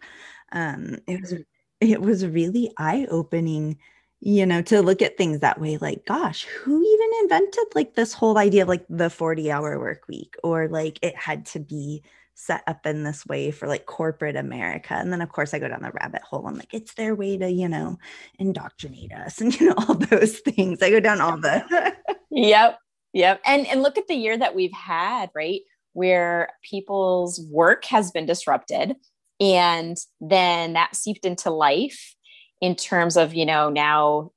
Um, 0.53 0.99
it 1.07 1.21
was, 1.21 1.35
it 1.81 2.01
was 2.03 2.27
really 2.27 2.73
eye 2.77 3.07
opening 3.11 3.79
you 4.21 4.45
know 4.45 4.63
to 4.63 4.83
look 4.83 5.01
at 5.01 5.17
things 5.17 5.41
that 5.41 5.61
way 5.61 5.77
like 5.77 6.05
gosh 6.05 6.45
who 6.45 6.83
even 6.83 7.11
invented 7.23 7.65
like 7.75 7.95
this 7.95 8.13
whole 8.13 8.37
idea 8.37 8.63
of 8.63 8.69
like 8.69 8.85
the 8.89 9.11
40 9.11 9.51
hour 9.51 9.79
work 9.79 10.03
week? 10.09 10.35
Or 10.43 10.69
like 10.69 10.99
it 11.03 11.17
had 11.17 11.47
to 11.47 11.61
be 11.61 12.03
set 12.35 12.63
up 12.69 12.87
in 12.87 13.03
this 13.03 13.27
way 13.27 13.51
for 13.51 13.67
like 13.67 13.87
corporate 13.87 14.37
america. 14.37 14.95
And 14.95 15.13
then 15.13 15.21
of 15.21 15.31
course 15.31 15.55
i 15.55 15.59
go 15.59 15.69
down 15.69 15.83
the 15.83 15.93
rabbit 15.93 16.23
hole. 16.23 16.47
I'm 16.47 16.57
like 16.57 16.75
it's 16.75 16.95
their 16.95 17.15
way 17.15 17.37
to 17.37 17.51
you 17.51 17.69
know 17.69 17.99
indoctrinate 18.39 19.13
us 19.13 19.41
and 19.41 19.59
you 19.59 19.69
know 19.69 19.75
all 19.77 19.95
those 19.95 20.39
things. 20.39 20.83
I 20.83 20.91
go 20.91 21.01
down 21.01 21.21
all 21.21 21.39
the 21.39 21.95
yep 22.31 22.79
yep. 23.13 23.41
And 23.45 23.67
and 23.67 23.83
look 23.83 23.99
at 23.99 24.09
the 24.09 24.15
year 24.15 24.37
that 24.37 24.55
we've 24.55 24.73
had 24.73 25.31
right 25.35 25.61
where 25.93 26.51
people's 26.63 27.41
work 27.51 27.85
has 27.87 28.11
been 28.11 28.27
disrupted 28.27 28.97
and 29.41 29.97
then 30.21 30.73
that 30.73 30.97
seeped 30.97 31.25
into 31.25 31.51
life 31.51 32.15
in 32.61 32.75
terms 32.75 33.17
of, 33.17 33.35
you 33.35 33.47
know, 33.47 33.71
now 33.71 34.33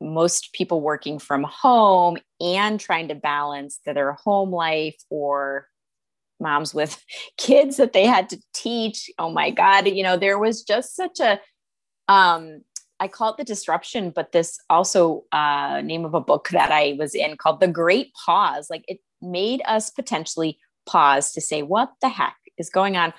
most 0.00 0.52
people 0.52 0.80
working 0.80 1.18
from 1.18 1.44
home 1.44 2.18
and 2.40 2.80
trying 2.80 3.08
to 3.08 3.14
balance 3.14 3.80
their 3.84 4.12
home 4.12 4.50
life 4.50 4.96
or 5.10 5.68
moms 6.40 6.74
with 6.74 7.02
kids 7.38 7.76
that 7.76 7.92
they 7.92 8.06
had 8.06 8.28
to 8.30 8.42
teach. 8.54 9.10
Oh 9.18 9.30
my 9.30 9.50
God, 9.50 9.86
you 9.86 10.02
know, 10.02 10.16
there 10.16 10.38
was 10.38 10.62
just 10.62 10.96
such 10.96 11.20
a 11.20 11.40
um 12.08 12.62
I 13.02 13.08
call 13.08 13.32
it 13.32 13.36
the 13.36 13.42
disruption, 13.44 14.10
but 14.10 14.30
this 14.30 14.60
also 14.70 15.24
uh, 15.32 15.80
name 15.80 16.04
of 16.04 16.14
a 16.14 16.20
book 16.20 16.50
that 16.50 16.70
I 16.70 16.94
was 16.96 17.16
in 17.16 17.36
called 17.36 17.58
The 17.58 17.66
Great 17.66 18.12
Pause. 18.24 18.70
Like 18.70 18.84
it 18.86 19.00
made 19.20 19.60
us 19.66 19.90
potentially 19.90 20.60
pause 20.86 21.32
to 21.32 21.40
say, 21.40 21.62
what 21.62 21.90
the 22.00 22.08
heck 22.08 22.36
is 22.58 22.70
going 22.70 22.96
on? 22.96 23.12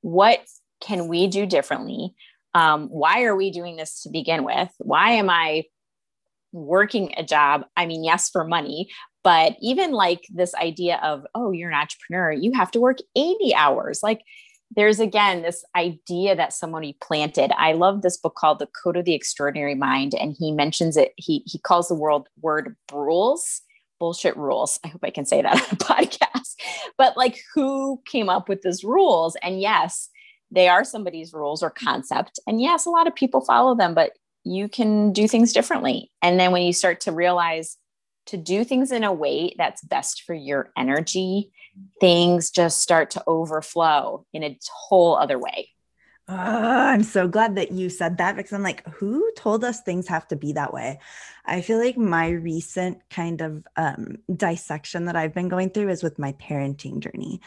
What 0.00 0.40
can 0.80 1.06
we 1.06 1.26
do 1.26 1.44
differently? 1.44 2.14
Um, 2.56 2.88
why 2.88 3.24
are 3.24 3.36
we 3.36 3.50
doing 3.50 3.76
this 3.76 4.02
to 4.02 4.08
begin 4.08 4.42
with? 4.42 4.70
Why 4.78 5.10
am 5.10 5.28
I 5.28 5.64
working 6.52 7.12
a 7.18 7.22
job? 7.22 7.66
I 7.76 7.84
mean, 7.84 8.02
yes, 8.02 8.30
for 8.30 8.44
money, 8.44 8.88
but 9.22 9.56
even 9.60 9.92
like 9.92 10.22
this 10.32 10.54
idea 10.54 10.98
of, 11.02 11.26
oh, 11.34 11.52
you're 11.52 11.68
an 11.68 11.76
entrepreneur, 11.76 12.32
you 12.32 12.52
have 12.54 12.70
to 12.70 12.80
work 12.80 12.98
80 13.14 13.54
hours. 13.54 14.00
Like, 14.02 14.22
there's 14.74 15.00
again 15.00 15.42
this 15.42 15.64
idea 15.76 16.34
that 16.34 16.54
somebody 16.54 16.96
planted. 17.02 17.52
I 17.56 17.74
love 17.74 18.00
this 18.00 18.16
book 18.16 18.34
called 18.36 18.58
The 18.58 18.68
Code 18.82 18.96
of 18.96 19.04
the 19.04 19.14
Extraordinary 19.14 19.74
Mind, 19.74 20.14
and 20.14 20.34
he 20.36 20.50
mentions 20.50 20.96
it. 20.96 21.12
He 21.16 21.42
he 21.46 21.58
calls 21.58 21.86
the 21.88 21.94
world 21.94 22.26
word 22.40 22.74
rules 22.90 23.60
bullshit 23.98 24.36
rules. 24.36 24.78
I 24.84 24.88
hope 24.88 25.02
I 25.04 25.10
can 25.10 25.24
say 25.24 25.42
that 25.42 25.52
on 25.52 25.58
a 25.58 25.62
podcast. 25.76 26.54
But 26.98 27.16
like 27.16 27.40
who 27.54 28.00
came 28.06 28.28
up 28.28 28.48
with 28.48 28.62
these 28.62 28.84
rules? 28.84 29.36
And 29.42 29.60
yes, 29.60 30.08
they 30.50 30.68
are 30.68 30.84
somebody's 30.84 31.32
rules 31.32 31.62
or 31.62 31.70
concept. 31.70 32.38
And 32.46 32.60
yes, 32.60 32.86
a 32.86 32.90
lot 32.90 33.06
of 33.06 33.14
people 33.14 33.40
follow 33.40 33.74
them, 33.74 33.94
but 33.94 34.12
you 34.44 34.68
can 34.68 35.12
do 35.12 35.26
things 35.26 35.52
differently. 35.52 36.10
And 36.22 36.38
then 36.38 36.52
when 36.52 36.62
you 36.62 36.72
start 36.72 37.00
to 37.02 37.12
realize 37.12 37.76
to 38.26 38.36
do 38.36 38.64
things 38.64 38.92
in 38.92 39.04
a 39.04 39.12
way 39.12 39.54
that's 39.58 39.82
best 39.82 40.22
for 40.22 40.34
your 40.34 40.70
energy, 40.76 41.50
things 42.00 42.50
just 42.50 42.80
start 42.80 43.10
to 43.10 43.24
overflow 43.26 44.24
in 44.32 44.42
a 44.42 44.58
whole 44.72 45.16
other 45.16 45.38
way. 45.38 45.70
Uh, 46.28 46.88
I'm 46.92 47.04
so 47.04 47.28
glad 47.28 47.54
that 47.54 47.70
you 47.70 47.88
said 47.88 48.18
that 48.18 48.34
because 48.34 48.52
I'm 48.52 48.62
like, 48.62 48.84
who 48.88 49.30
told 49.36 49.62
us 49.62 49.82
things 49.82 50.08
have 50.08 50.26
to 50.28 50.36
be 50.36 50.52
that 50.54 50.74
way? 50.74 50.98
I 51.44 51.60
feel 51.60 51.78
like 51.78 51.96
my 51.96 52.30
recent 52.30 52.98
kind 53.10 53.40
of 53.40 53.64
um, 53.76 54.16
dissection 54.34 55.04
that 55.04 55.14
I've 55.14 55.32
been 55.32 55.48
going 55.48 55.70
through 55.70 55.88
is 55.90 56.02
with 56.02 56.18
my 56.18 56.32
parenting 56.32 56.98
journey. 56.98 57.40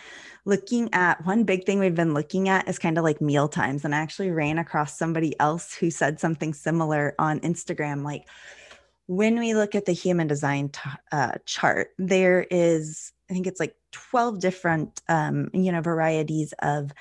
Looking 0.45 0.87
at 0.93 1.25
one 1.25 1.43
big 1.43 1.65
thing 1.65 1.79
we've 1.79 1.93
been 1.93 2.13
looking 2.13 2.47
at 2.47 2.69
is 2.69 2.79
kind 2.79 2.97
of 2.97 3.03
like 3.03 3.19
meal 3.19 3.49
times. 3.49 3.83
And 3.83 3.93
I 3.93 3.97
actually 3.97 4.31
ran 4.31 4.57
across 4.57 4.97
somebody 4.97 5.37
else 5.41 5.73
who 5.73 5.91
said 5.91 6.21
something 6.21 6.53
similar 6.53 7.15
on 7.19 7.41
Instagram. 7.41 8.05
Like, 8.05 8.29
when 9.07 9.39
we 9.39 9.55
look 9.55 9.75
at 9.75 9.85
the 9.85 9.91
human 9.91 10.27
design 10.27 10.69
t- 10.69 10.81
uh, 11.11 11.33
chart, 11.45 11.89
there 11.97 12.45
is, 12.49 13.11
I 13.29 13.33
think 13.33 13.47
it's 13.47 13.59
like 13.59 13.75
12 13.91 14.39
different, 14.39 15.01
um, 15.09 15.49
you 15.51 15.71
know, 15.71 15.81
varieties 15.81 16.53
of 16.59 16.91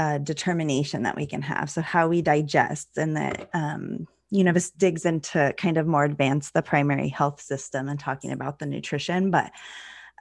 uh, 0.00 0.16
determination 0.16 1.02
that 1.02 1.14
we 1.14 1.26
can 1.26 1.42
have. 1.42 1.68
So 1.68 1.82
how 1.82 2.08
we 2.08 2.22
digest 2.22 2.96
and 2.96 3.18
that, 3.18 3.50
um, 3.52 4.08
you 4.30 4.42
know, 4.42 4.52
this 4.52 4.70
digs 4.70 5.04
into 5.04 5.52
kind 5.58 5.76
of 5.76 5.86
more 5.86 6.04
advanced 6.04 6.54
the 6.54 6.62
primary 6.62 7.10
health 7.10 7.38
system 7.42 7.86
and 7.86 8.00
talking 8.00 8.32
about 8.32 8.60
the 8.60 8.64
nutrition, 8.64 9.30
but 9.30 9.52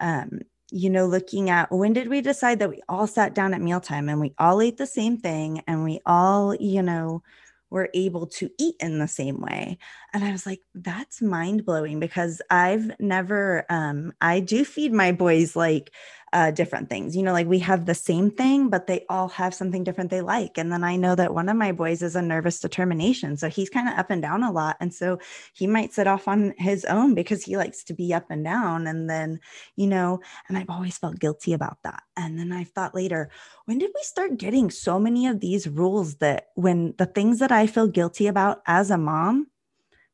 um, 0.01 0.41
you 0.69 0.89
know, 0.89 1.05
looking 1.05 1.49
at 1.49 1.71
when 1.71 1.93
did 1.93 2.09
we 2.09 2.19
decide 2.19 2.59
that 2.59 2.69
we 2.69 2.81
all 2.89 3.07
sat 3.07 3.33
down 3.33 3.53
at 3.53 3.61
mealtime 3.61 4.09
and 4.09 4.19
we 4.19 4.33
all 4.37 4.61
ate 4.61 4.75
the 4.75 4.85
same 4.85 5.17
thing 5.17 5.63
and 5.65 5.85
we 5.85 6.01
all, 6.05 6.53
you 6.55 6.81
know, 6.81 7.23
were 7.69 7.89
able 7.93 8.25
to 8.25 8.49
eat 8.59 8.75
in 8.79 8.99
the 8.99 9.07
same 9.07 9.39
way. 9.39 9.77
And 10.13 10.23
I 10.23 10.31
was 10.31 10.45
like, 10.45 10.61
that's 10.73 11.21
mind 11.21 11.65
blowing 11.65 11.99
because 11.99 12.41
I've 12.49 12.99
never, 12.99 13.65
um, 13.69 14.11
I 14.19 14.39
do 14.41 14.65
feed 14.65 14.91
my 14.91 15.11
boys 15.11 15.55
like 15.55 15.91
uh, 16.33 16.51
different 16.51 16.89
things. 16.89 17.15
You 17.15 17.23
know, 17.23 17.33
like 17.33 17.47
we 17.47 17.59
have 17.59 17.85
the 17.85 17.95
same 17.95 18.29
thing, 18.31 18.69
but 18.69 18.87
they 18.87 19.05
all 19.09 19.29
have 19.29 19.53
something 19.53 19.83
different 19.83 20.09
they 20.09 20.21
like. 20.21 20.57
And 20.57 20.71
then 20.71 20.83
I 20.83 20.95
know 20.95 21.15
that 21.15 21.33
one 21.33 21.49
of 21.49 21.57
my 21.57 21.71
boys 21.71 22.01
is 22.01 22.15
a 22.15 22.21
nervous 22.21 22.59
determination. 22.59 23.37
So 23.37 23.49
he's 23.49 23.69
kind 23.69 23.87
of 23.87 23.97
up 23.97 24.09
and 24.09 24.21
down 24.21 24.43
a 24.43 24.51
lot. 24.51 24.77
And 24.79 24.93
so 24.93 25.19
he 25.53 25.67
might 25.67 25.93
sit 25.93 26.07
off 26.07 26.27
on 26.27 26.53
his 26.57 26.85
own 26.85 27.15
because 27.15 27.43
he 27.43 27.57
likes 27.57 27.83
to 27.85 27.93
be 27.93 28.13
up 28.13 28.29
and 28.29 28.43
down. 28.43 28.87
And 28.87 29.09
then, 29.09 29.39
you 29.75 29.87
know, 29.87 30.21
and 30.47 30.57
I've 30.57 30.69
always 30.69 30.97
felt 30.97 31.19
guilty 31.19 31.53
about 31.53 31.77
that. 31.83 32.03
And 32.15 32.37
then 32.37 32.51
I 32.51 32.63
thought 32.63 32.95
later, 32.95 33.29
when 33.65 33.79
did 33.79 33.91
we 33.95 34.03
start 34.03 34.37
getting 34.37 34.69
so 34.69 34.99
many 34.99 35.27
of 35.27 35.39
these 35.39 35.67
rules 35.67 36.15
that 36.15 36.47
when 36.55 36.93
the 36.97 37.05
things 37.05 37.39
that 37.39 37.51
I 37.51 37.67
feel 37.67 37.87
guilty 37.87 38.27
about 38.27 38.61
as 38.65 38.91
a 38.91 38.97
mom, 38.97 39.47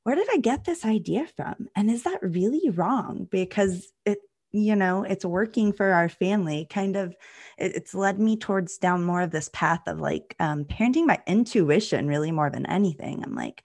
where 0.03 0.15
did 0.15 0.27
I 0.31 0.37
get 0.37 0.65
this 0.65 0.85
idea 0.85 1.25
from? 1.35 1.67
And 1.75 1.89
is 1.89 2.03
that 2.03 2.21
really 2.21 2.69
wrong? 2.69 3.27
Because 3.31 3.91
it 4.05 4.19
you 4.57 4.75
know 4.75 5.03
it's 5.03 5.25
working 5.25 5.73
for 5.73 5.91
our 5.91 6.09
family 6.09 6.67
kind 6.69 6.95
of 6.95 7.15
it, 7.57 7.75
it's 7.75 7.93
led 7.93 8.19
me 8.19 8.37
towards 8.37 8.77
down 8.77 9.03
more 9.03 9.21
of 9.21 9.31
this 9.31 9.49
path 9.53 9.81
of 9.87 9.99
like 9.99 10.35
um, 10.39 10.65
parenting 10.65 11.07
by 11.07 11.19
intuition 11.27 12.07
really 12.07 12.31
more 12.31 12.49
than 12.49 12.65
anything. 12.65 13.23
I'm 13.23 13.35
like 13.35 13.63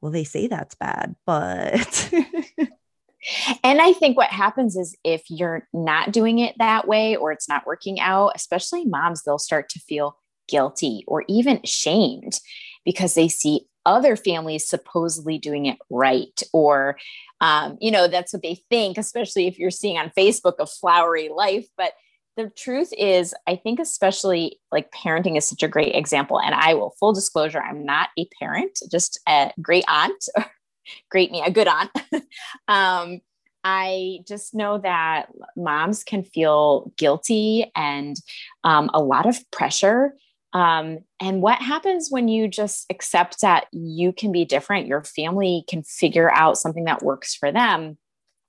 well 0.00 0.12
they 0.12 0.24
say 0.24 0.46
that's 0.46 0.74
bad 0.74 1.16
but 1.24 2.12
and 3.64 3.80
i 3.80 3.92
think 3.92 4.16
what 4.16 4.30
happens 4.30 4.76
is 4.76 4.96
if 5.04 5.22
you're 5.28 5.66
not 5.72 6.12
doing 6.12 6.38
it 6.38 6.54
that 6.58 6.86
way 6.86 7.16
or 7.16 7.32
it's 7.32 7.48
not 7.48 7.66
working 7.66 7.98
out 7.98 8.32
especially 8.34 8.84
moms 8.84 9.22
they'll 9.22 9.38
start 9.38 9.68
to 9.68 9.80
feel 9.80 10.16
guilty 10.48 11.02
or 11.08 11.24
even 11.28 11.60
shamed 11.64 12.40
because 12.84 13.14
they 13.14 13.26
see 13.26 13.66
other 13.86 14.16
families 14.16 14.68
supposedly 14.68 15.38
doing 15.38 15.66
it 15.66 15.78
right 15.88 16.42
or 16.52 16.98
um, 17.40 17.78
you 17.80 17.90
know 17.90 18.08
that's 18.08 18.32
what 18.32 18.42
they 18.42 18.62
think 18.68 18.98
especially 18.98 19.46
if 19.46 19.58
you're 19.58 19.70
seeing 19.70 19.96
on 19.96 20.12
facebook 20.16 20.54
a 20.58 20.66
flowery 20.66 21.28
life. 21.28 21.66
But 21.76 21.92
the 22.36 22.50
truth 22.50 22.92
is 22.98 23.34
i 23.46 23.56
think 23.56 23.80
especially 23.80 24.60
like 24.70 24.92
parenting 24.92 25.38
is 25.38 25.48
such 25.48 25.62
a 25.62 25.68
great 25.68 25.94
example. 25.94 26.38
And 26.38 26.54
i 26.54 26.74
will 26.74 26.94
full 27.00 27.14
disclosure 27.14 27.62
i'm 27.62 27.86
not 27.86 28.10
a 28.18 28.28
parent 28.38 28.78
just 28.90 29.18
a 29.26 29.52
great 29.62 29.84
aunt 29.88 30.28
great 31.10 31.30
me 31.30 31.42
a 31.44 31.50
good 31.50 31.68
aunt. 31.68 31.90
Um, 32.68 33.20
I 33.64 34.18
just 34.28 34.54
know 34.54 34.78
that 34.78 35.26
moms 35.56 36.04
can 36.04 36.22
feel 36.22 36.92
guilty 36.96 37.70
and 37.74 38.16
um, 38.62 38.90
a 38.94 39.02
lot 39.02 39.26
of 39.26 39.38
pressure 39.50 40.14
um, 40.56 41.00
and 41.20 41.42
what 41.42 41.60
happens 41.60 42.08
when 42.10 42.28
you 42.28 42.48
just 42.48 42.86
accept 42.88 43.42
that 43.42 43.66
you 43.72 44.10
can 44.10 44.32
be 44.32 44.46
different? 44.46 44.86
Your 44.86 45.04
family 45.04 45.64
can 45.68 45.82
figure 45.82 46.32
out 46.32 46.56
something 46.56 46.84
that 46.84 47.02
works 47.02 47.34
for 47.34 47.52
them. 47.52 47.98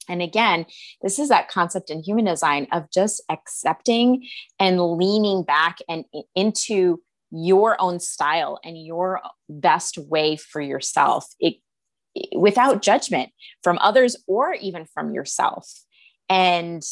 And 0.07 0.21
again, 0.21 0.65
this 1.01 1.19
is 1.19 1.27
that 1.27 1.49
concept 1.49 1.89
in 1.89 2.01
human 2.01 2.23
design 2.23 2.67
of 2.71 2.89
just 2.93 3.21
accepting 3.29 4.25
and 4.57 4.81
leaning 4.81 5.43
back 5.43 5.79
and 5.89 6.05
into 6.33 7.01
your 7.29 7.75
own 7.81 7.99
style 7.99 8.57
and 8.63 8.81
your 8.81 9.19
best 9.49 9.97
way 9.97 10.37
for 10.37 10.61
yourself 10.61 11.25
it, 11.41 11.55
without 12.33 12.81
judgment 12.81 13.31
from 13.61 13.77
others 13.79 14.15
or 14.27 14.53
even 14.53 14.85
from 14.85 15.13
yourself. 15.13 15.69
And 16.29 16.83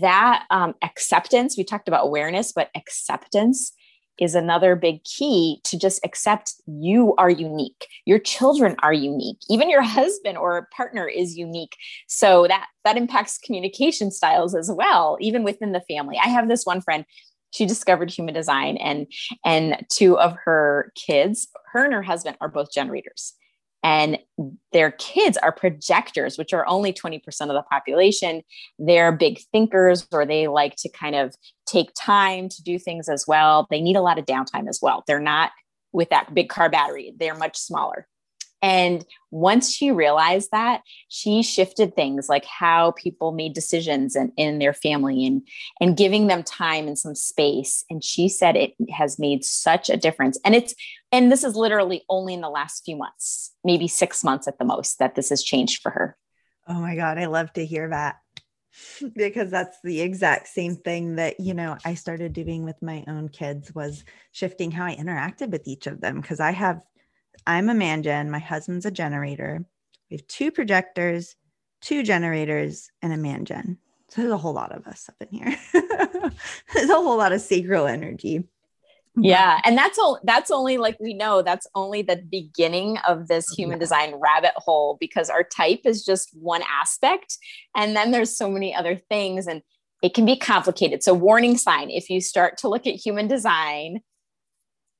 that 0.00 0.44
um, 0.48 0.74
acceptance, 0.80 1.58
we 1.58 1.64
talked 1.64 1.88
about 1.88 2.06
awareness, 2.06 2.52
but 2.52 2.70
acceptance 2.76 3.72
is 4.18 4.34
another 4.34 4.76
big 4.76 5.02
key 5.04 5.60
to 5.64 5.78
just 5.78 6.04
accept 6.04 6.54
you 6.66 7.14
are 7.16 7.30
unique. 7.30 7.86
Your 8.04 8.18
children 8.18 8.76
are 8.82 8.92
unique. 8.92 9.38
Even 9.48 9.70
your 9.70 9.82
husband 9.82 10.38
or 10.38 10.68
partner 10.74 11.06
is 11.06 11.36
unique. 11.36 11.76
So 12.06 12.46
that 12.48 12.66
that 12.84 12.96
impacts 12.96 13.38
communication 13.38 14.10
styles 14.10 14.54
as 14.54 14.70
well 14.70 15.16
even 15.20 15.44
within 15.44 15.72
the 15.72 15.82
family. 15.88 16.18
I 16.22 16.28
have 16.28 16.48
this 16.48 16.64
one 16.64 16.80
friend. 16.80 17.04
She 17.52 17.66
discovered 17.66 18.10
human 18.10 18.34
design 18.34 18.76
and 18.78 19.06
and 19.44 19.84
two 19.90 20.18
of 20.18 20.36
her 20.44 20.92
kids 20.96 21.48
her 21.72 21.84
and 21.84 21.94
her 21.94 22.02
husband 22.02 22.36
are 22.40 22.48
both 22.48 22.72
generators 22.72 23.34
and 23.84 24.18
their 24.72 24.92
kids 24.92 25.36
are 25.36 25.52
projectors, 25.52 26.38
which 26.38 26.54
are 26.54 26.66
only 26.66 26.92
20% 26.92 27.20
of 27.42 27.48
the 27.48 27.62
population. 27.70 28.42
They're 28.78 29.12
big 29.12 29.40
thinkers, 29.52 30.08
or 30.10 30.24
they 30.24 30.48
like 30.48 30.74
to 30.76 30.88
kind 30.88 31.14
of 31.14 31.34
take 31.66 31.90
time 31.94 32.48
to 32.48 32.62
do 32.62 32.78
things 32.78 33.10
as 33.10 33.26
well. 33.28 33.66
They 33.70 33.82
need 33.82 33.96
a 33.96 34.00
lot 34.00 34.18
of 34.18 34.24
downtime 34.24 34.68
as 34.68 34.80
well. 34.80 35.04
They're 35.06 35.20
not 35.20 35.52
with 35.92 36.08
that 36.10 36.34
big 36.34 36.48
car 36.48 36.68
battery, 36.70 37.12
they're 37.16 37.36
much 37.36 37.56
smaller. 37.56 38.08
And 38.62 39.04
once 39.30 39.70
she 39.70 39.90
realized 39.90 40.48
that, 40.50 40.80
she 41.08 41.42
shifted 41.42 41.94
things 41.94 42.30
like 42.30 42.46
how 42.46 42.92
people 42.92 43.32
made 43.32 43.52
decisions 43.52 44.16
in, 44.16 44.32
in 44.38 44.58
their 44.58 44.72
family 44.72 45.26
and, 45.26 45.46
and 45.82 45.98
giving 45.98 46.28
them 46.28 46.42
time 46.42 46.88
and 46.88 46.98
some 46.98 47.14
space. 47.14 47.84
And 47.90 48.02
she 48.02 48.30
said 48.30 48.56
it 48.56 48.72
has 48.90 49.18
made 49.18 49.44
such 49.44 49.90
a 49.90 49.98
difference. 49.98 50.38
And 50.46 50.54
it's, 50.54 50.74
and 51.14 51.30
this 51.30 51.44
is 51.44 51.56
literally 51.56 52.04
only 52.08 52.34
in 52.34 52.40
the 52.40 52.50
last 52.50 52.84
few 52.84 52.96
months, 52.96 53.52
maybe 53.64 53.88
six 53.88 54.24
months 54.24 54.48
at 54.48 54.58
the 54.58 54.64
most, 54.64 54.98
that 54.98 55.14
this 55.14 55.30
has 55.30 55.42
changed 55.42 55.82
for 55.82 55.90
her. 55.90 56.16
Oh 56.68 56.80
my 56.80 56.96
God, 56.96 57.18
I 57.18 57.26
love 57.26 57.52
to 57.54 57.64
hear 57.64 57.88
that 57.90 58.16
because 59.14 59.50
that's 59.50 59.78
the 59.84 60.00
exact 60.00 60.48
same 60.48 60.76
thing 60.76 61.14
that 61.14 61.38
you 61.38 61.54
know 61.54 61.76
i 61.84 61.94
started 61.94 62.32
doing 62.32 62.64
with 62.64 62.82
my 62.82 63.04
own 63.06 63.28
kids 63.28 63.72
was 63.72 64.04
shifting 64.32 64.72
how 64.72 64.84
i 64.84 64.96
interacted 64.96 65.50
with 65.50 65.68
each 65.68 65.86
of 65.86 66.00
them 66.00 66.20
because 66.20 66.40
i 66.40 66.50
have 66.50 66.82
I'm 67.46 67.68
a 67.68 67.74
man 67.74 68.02
gen, 68.02 68.30
my 68.30 68.38
husband's 68.38 68.86
a 68.86 68.90
generator. 68.90 69.64
We 70.10 70.16
have 70.16 70.26
two 70.26 70.50
projectors, 70.50 71.36
two 71.80 72.02
generators, 72.02 72.90
and 73.02 73.12
a 73.12 73.16
man 73.16 73.44
gen. 73.44 73.78
So 74.08 74.22
there's 74.22 74.32
a 74.32 74.38
whole 74.38 74.54
lot 74.54 74.72
of 74.72 74.86
us 74.86 75.08
up 75.08 75.16
in 75.20 75.38
here. 75.38 75.56
there's 76.74 76.90
a 76.90 76.94
whole 76.94 77.16
lot 77.16 77.32
of 77.32 77.40
sacral 77.40 77.86
energy. 77.86 78.44
Yeah, 79.16 79.60
and 79.64 79.78
that's 79.78 79.96
all 79.98 80.18
that's 80.24 80.50
only 80.50 80.76
like 80.76 80.98
we 80.98 81.14
know 81.14 81.40
that's 81.40 81.68
only 81.76 82.02
the 82.02 82.16
beginning 82.16 82.98
of 83.06 83.28
this 83.28 83.46
oh, 83.50 83.54
human 83.54 83.76
yeah. 83.76 83.80
design 83.80 84.14
rabbit 84.16 84.52
hole 84.56 84.96
because 84.98 85.30
our 85.30 85.44
type 85.44 85.82
is 85.84 86.04
just 86.04 86.30
one 86.34 86.62
aspect 86.68 87.38
and 87.76 87.94
then 87.94 88.10
there's 88.10 88.36
so 88.36 88.50
many 88.50 88.74
other 88.74 88.96
things 88.96 89.46
and 89.46 89.62
it 90.02 90.14
can 90.14 90.26
be 90.26 90.36
complicated. 90.36 91.04
So 91.04 91.14
warning 91.14 91.56
sign 91.56 91.90
if 91.90 92.10
you 92.10 92.20
start 92.20 92.58
to 92.58 92.68
look 92.68 92.88
at 92.88 92.94
human 92.94 93.28
design 93.28 94.00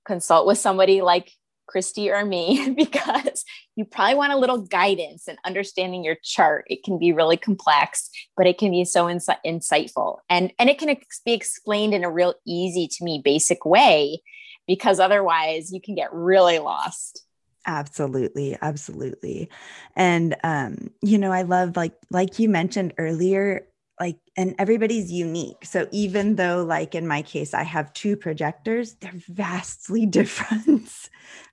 consult 0.04 0.46
with 0.46 0.58
somebody 0.58 1.02
like 1.02 1.32
Kristy 1.72 2.10
or 2.12 2.24
me 2.24 2.70
because 2.76 3.44
you 3.76 3.84
probably 3.84 4.14
want 4.14 4.32
a 4.32 4.38
little 4.38 4.58
guidance 4.58 5.28
and 5.28 5.38
understanding 5.44 6.04
your 6.04 6.16
chart. 6.22 6.64
It 6.68 6.82
can 6.84 6.98
be 6.98 7.12
really 7.12 7.36
complex, 7.36 8.10
but 8.36 8.46
it 8.46 8.58
can 8.58 8.70
be 8.70 8.84
so 8.84 9.08
ins- 9.08 9.28
insightful 9.44 10.18
and 10.28 10.52
and 10.58 10.70
it 10.70 10.78
can 10.78 10.88
ex- 10.88 11.20
be 11.24 11.32
explained 11.32 11.94
in 11.94 12.04
a 12.04 12.10
real 12.10 12.34
easy 12.46 12.88
to 12.88 13.04
me 13.04 13.20
basic 13.24 13.64
way 13.64 14.22
because 14.66 15.00
otherwise 15.00 15.72
you 15.72 15.80
can 15.80 15.94
get 15.94 16.12
really 16.12 16.58
lost. 16.58 17.24
Absolutely, 17.66 18.56
absolutely. 18.60 19.48
And 19.96 20.36
um, 20.44 20.90
you 21.02 21.18
know, 21.18 21.32
I 21.32 21.42
love 21.42 21.76
like 21.76 21.94
like 22.10 22.38
you 22.38 22.48
mentioned 22.48 22.92
earlier, 22.98 23.66
like 24.00 24.18
and 24.36 24.54
everybody's 24.58 25.10
unique. 25.12 25.64
So 25.64 25.86
even 25.92 26.36
though 26.36 26.64
like 26.64 26.94
in 26.94 27.06
my 27.06 27.22
case 27.22 27.54
I 27.54 27.62
have 27.62 27.92
two 27.92 28.16
projectors, 28.16 28.94
they're 28.94 29.12
vastly 29.28 30.06
different. 30.18 30.90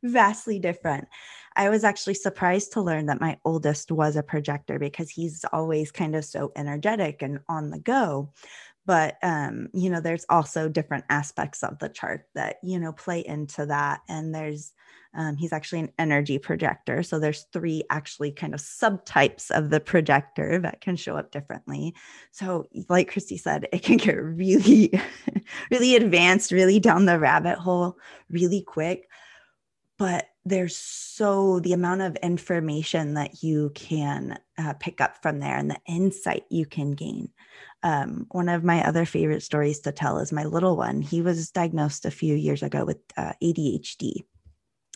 vastly 0.03 0.59
different. 0.59 1.07
I 1.55 1.69
was 1.69 1.83
actually 1.83 2.13
surprised 2.13 2.71
to 2.73 2.81
learn 2.81 3.07
that 3.07 3.19
my 3.19 3.37
oldest 3.43 3.91
was 3.91 4.15
a 4.15 4.23
projector 4.23 4.79
because 4.79 5.09
he's 5.09 5.43
always 5.51 5.91
kind 5.91 6.15
of 6.15 6.23
so 6.23 6.51
energetic 6.55 7.21
and 7.21 7.39
on 7.49 7.71
the 7.71 7.79
go 7.79 8.31
but 8.85 9.17
um, 9.23 9.69
you 9.73 9.89
know 9.89 10.01
there's 10.01 10.25
also 10.29 10.67
different 10.67 11.05
aspects 11.09 11.63
of 11.63 11.77
the 11.79 11.89
chart 11.89 12.25
that 12.35 12.57
you 12.63 12.79
know 12.79 12.91
play 12.91 13.23
into 13.25 13.65
that 13.65 14.01
and 14.09 14.33
there's 14.33 14.73
um, 15.13 15.35
he's 15.35 15.51
actually 15.51 15.81
an 15.81 15.91
energy 15.99 16.39
projector 16.39 17.03
so 17.03 17.19
there's 17.19 17.45
three 17.51 17.83
actually 17.89 18.31
kind 18.31 18.53
of 18.53 18.61
subtypes 18.61 19.51
of 19.51 19.69
the 19.69 19.79
projector 19.79 20.57
that 20.59 20.81
can 20.81 20.95
show 20.95 21.17
up 21.17 21.31
differently. 21.31 21.93
So 22.31 22.67
like 22.87 23.11
Kristi 23.11 23.39
said 23.39 23.67
it 23.73 23.83
can 23.83 23.97
get 23.97 24.15
really 24.15 24.91
really 25.71 25.95
advanced 25.95 26.51
really 26.51 26.79
down 26.79 27.05
the 27.05 27.19
rabbit 27.19 27.57
hole 27.57 27.97
really 28.29 28.61
quick 28.61 29.07
but 30.01 30.29
there's 30.45 30.75
so 30.75 31.59
the 31.59 31.73
amount 31.73 32.01
of 32.01 32.15
information 32.23 33.13
that 33.13 33.43
you 33.43 33.71
can 33.75 34.39
uh, 34.57 34.73
pick 34.79 34.99
up 34.99 35.21
from 35.21 35.37
there 35.37 35.55
and 35.55 35.69
the 35.69 35.77
insight 35.85 36.43
you 36.49 36.65
can 36.65 36.93
gain 36.93 37.29
um, 37.83 38.27
one 38.31 38.49
of 38.49 38.63
my 38.63 38.85
other 38.85 39.05
favorite 39.05 39.43
stories 39.43 39.79
to 39.81 39.91
tell 39.91 40.19
is 40.19 40.31
my 40.31 40.45
little 40.45 40.77
one. 40.77 41.01
He 41.01 41.21
was 41.21 41.49
diagnosed 41.51 42.05
a 42.05 42.11
few 42.11 42.35
years 42.35 42.63
ago 42.63 42.85
with 42.85 42.97
uh, 43.17 43.33
adhd 43.41 44.23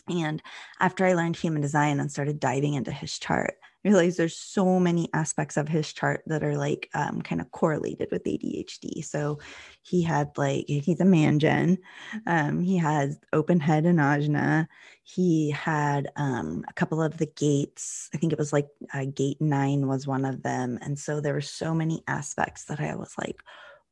and 0.08 0.42
after 0.80 1.04
i 1.04 1.14
learned 1.14 1.36
human 1.36 1.62
design 1.62 2.00
and 2.00 2.10
started 2.10 2.40
diving 2.40 2.74
into 2.74 2.92
his 2.92 3.18
chart 3.18 3.54
realize 3.86 4.16
there's 4.16 4.36
so 4.36 4.80
many 4.80 5.08
aspects 5.14 5.56
of 5.56 5.68
his 5.68 5.92
chart 5.92 6.22
that 6.26 6.42
are 6.42 6.56
like 6.56 6.90
um, 6.94 7.22
kind 7.22 7.40
of 7.40 7.50
correlated 7.52 8.08
with 8.10 8.24
ADHD. 8.24 9.04
So 9.04 9.38
he 9.82 10.02
had 10.02 10.36
like 10.36 10.64
he's 10.66 11.00
a 11.00 11.04
man 11.04 11.38
gen. 11.38 11.78
Um, 12.26 12.60
he 12.60 12.76
has 12.78 13.18
open 13.32 13.60
head 13.60 13.86
and 13.86 14.00
ajna. 14.00 14.66
He 15.04 15.50
had 15.50 16.10
um, 16.16 16.64
a 16.68 16.72
couple 16.72 17.00
of 17.00 17.16
the 17.18 17.26
gates. 17.26 18.10
I 18.12 18.18
think 18.18 18.32
it 18.32 18.38
was 18.38 18.52
like 18.52 18.66
uh, 18.92 19.04
gate 19.04 19.40
nine 19.40 19.86
was 19.86 20.06
one 20.06 20.24
of 20.24 20.42
them. 20.42 20.78
And 20.82 20.98
so 20.98 21.20
there 21.20 21.34
were 21.34 21.40
so 21.40 21.72
many 21.72 22.02
aspects 22.08 22.64
that 22.64 22.80
I 22.80 22.96
was 22.96 23.14
like, 23.16 23.40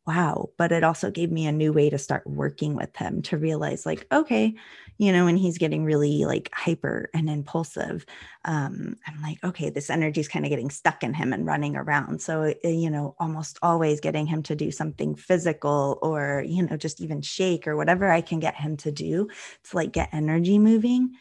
wow. 0.07 0.51
But 0.59 0.73
it 0.73 0.85
also 0.85 1.11
gave 1.11 1.31
me 1.33 1.47
a 1.47 1.53
new 1.53 1.73
way 1.73 1.89
to 1.91 1.99
start 1.99 2.27
working 2.27 2.75
with 2.75 2.95
him 2.97 3.23
to 3.23 3.39
realize, 3.39 3.87
like, 3.87 4.07
okay, 4.13 4.55
you 4.99 5.13
know, 5.13 5.25
when 5.25 5.37
he's 5.37 5.59
getting 5.59 5.85
really 5.85 6.25
like 6.25 6.51
hyper 6.53 7.09
and 7.15 7.29
impulsive, 7.31 8.05
um, 8.45 8.97
I'm 9.07 9.23
like, 9.23 9.43
okay, 9.43 9.71
this 9.71 9.91
energy 9.91 10.21
is 10.21 10.29
kind 10.29 10.45
of 10.45 10.51
getting 10.51 10.71
stuck 10.71 11.03
in 11.03 11.15
him 11.15 11.33
and 11.33 11.47
running 11.47 11.75
around. 11.77 12.21
So, 12.21 12.55
uh, 12.65 12.69
you 12.69 12.91
know, 12.91 13.15
almost 13.19 13.59
always 13.63 14.01
getting 14.01 14.27
him 14.27 14.43
to 14.45 14.55
do 14.55 14.71
something 14.71 15.15
physical 15.17 15.99
or, 16.03 16.45
you 16.47 16.63
know, 16.67 16.77
just 16.77 17.01
even 17.01 17.23
shake 17.23 17.67
or 17.67 17.77
whatever 17.77 18.11
I 18.11 18.21
can 18.21 18.41
get 18.41 18.57
him 18.57 18.77
to 18.79 18.93
do 18.93 19.29
to 19.71 19.77
like 19.77 19.93
get 19.93 20.11
energy 20.13 20.59
moving 20.59 21.15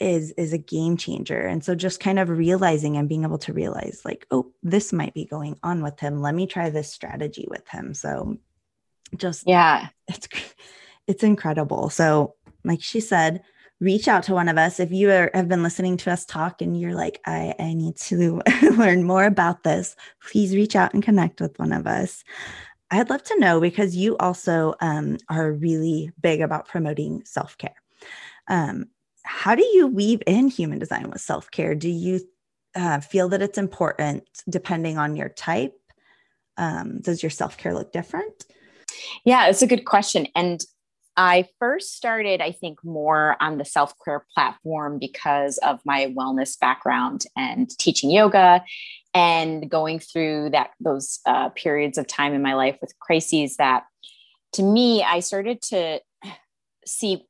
is 0.00 0.32
is 0.32 0.52
a 0.52 0.58
game 0.58 0.96
changer. 0.96 1.40
And 1.40 1.64
so 1.64 1.74
just 1.74 2.00
kind 2.00 2.18
of 2.18 2.28
realizing 2.28 2.96
and 2.96 3.08
being 3.08 3.24
able 3.24 3.38
to 3.38 3.52
realize 3.52 4.02
like 4.04 4.26
oh 4.30 4.52
this 4.62 4.92
might 4.92 5.14
be 5.14 5.24
going 5.24 5.58
on 5.62 5.82
with 5.82 5.98
him. 6.00 6.20
Let 6.20 6.34
me 6.34 6.46
try 6.46 6.70
this 6.70 6.92
strategy 6.92 7.46
with 7.48 7.66
him. 7.68 7.94
So 7.94 8.38
just 9.16 9.44
yeah. 9.46 9.88
it's 10.08 10.28
it's 11.06 11.22
incredible. 11.22 11.90
So 11.90 12.34
like 12.64 12.82
she 12.82 13.00
said 13.00 13.42
reach 13.80 14.08
out 14.08 14.24
to 14.24 14.34
one 14.34 14.48
of 14.48 14.58
us. 14.58 14.80
If 14.80 14.90
you 14.90 15.10
are, 15.10 15.30
have 15.34 15.48
been 15.48 15.62
listening 15.62 15.96
to 15.98 16.10
us 16.10 16.24
talk 16.24 16.62
and 16.62 16.78
you're 16.78 16.94
like 16.94 17.20
i 17.26 17.54
i 17.60 17.74
need 17.74 17.96
to 17.96 18.42
learn 18.76 19.04
more 19.04 19.24
about 19.24 19.62
this 19.62 19.94
please 20.20 20.54
reach 20.54 20.74
out 20.74 20.94
and 20.94 21.02
connect 21.02 21.40
with 21.40 21.58
one 21.58 21.72
of 21.72 21.86
us. 21.86 22.24
I'd 22.90 23.10
love 23.10 23.22
to 23.24 23.38
know 23.38 23.60
because 23.60 23.94
you 23.94 24.16
also 24.16 24.74
um, 24.80 25.18
are 25.28 25.52
really 25.52 26.10
big 26.20 26.40
about 26.40 26.68
promoting 26.68 27.22
self-care. 27.24 27.74
Um, 28.48 28.86
how 29.28 29.54
do 29.54 29.62
you 29.62 29.86
weave 29.86 30.22
in 30.26 30.48
human 30.48 30.78
design 30.78 31.10
with 31.10 31.20
self 31.20 31.50
care? 31.50 31.74
Do 31.74 31.90
you 31.90 32.20
uh, 32.74 33.00
feel 33.00 33.28
that 33.28 33.42
it's 33.42 33.58
important 33.58 34.24
depending 34.48 34.96
on 34.96 35.16
your 35.16 35.28
type? 35.28 35.74
Um, 36.56 37.00
does 37.00 37.22
your 37.22 37.28
self 37.28 37.58
care 37.58 37.74
look 37.74 37.92
different? 37.92 38.46
Yeah, 39.26 39.48
it's 39.48 39.60
a 39.60 39.66
good 39.66 39.84
question. 39.84 40.28
And 40.34 40.60
I 41.14 41.46
first 41.58 41.94
started, 41.94 42.40
I 42.40 42.52
think, 42.52 42.82
more 42.82 43.36
on 43.38 43.58
the 43.58 43.66
self 43.66 43.92
care 44.02 44.24
platform 44.34 44.98
because 44.98 45.58
of 45.58 45.80
my 45.84 46.14
wellness 46.16 46.58
background 46.58 47.26
and 47.36 47.68
teaching 47.78 48.10
yoga 48.10 48.64
and 49.12 49.68
going 49.70 49.98
through 49.98 50.50
that 50.50 50.70
those 50.80 51.20
uh, 51.26 51.50
periods 51.50 51.98
of 51.98 52.06
time 52.06 52.32
in 52.32 52.40
my 52.40 52.54
life 52.54 52.78
with 52.80 52.98
crises 52.98 53.56
that 53.56 53.84
to 54.52 54.62
me 54.62 55.02
i 55.02 55.20
started 55.20 55.62
to 55.62 55.98
see 56.86 57.26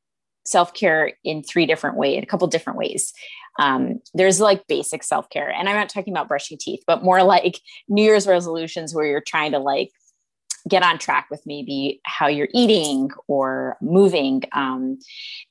self 0.48 0.74
care 0.74 1.12
in 1.24 1.42
three 1.42 1.66
different 1.66 1.96
ways, 1.96 2.22
a 2.22 2.26
couple 2.26 2.46
different 2.46 2.78
ways. 2.78 3.12
Um, 3.58 4.00
there's 4.14 4.40
like 4.40 4.66
basic 4.68 5.02
self 5.02 5.28
care, 5.30 5.50
and 5.50 5.68
I'm 5.68 5.76
not 5.76 5.88
talking 5.88 6.12
about 6.12 6.28
brushing 6.28 6.58
teeth, 6.60 6.82
but 6.86 7.02
more 7.02 7.22
like 7.22 7.60
New 7.88 8.02
Year's 8.02 8.26
resolutions 8.26 8.94
where 8.94 9.06
you're 9.06 9.20
trying 9.20 9.52
to 9.52 9.58
like 9.58 9.90
get 10.68 10.82
on 10.82 10.98
track 10.98 11.28
with 11.30 11.42
maybe 11.46 12.00
how 12.04 12.26
you're 12.26 12.48
eating 12.52 13.10
or 13.26 13.76
moving. 13.80 14.42
Um, 14.52 14.98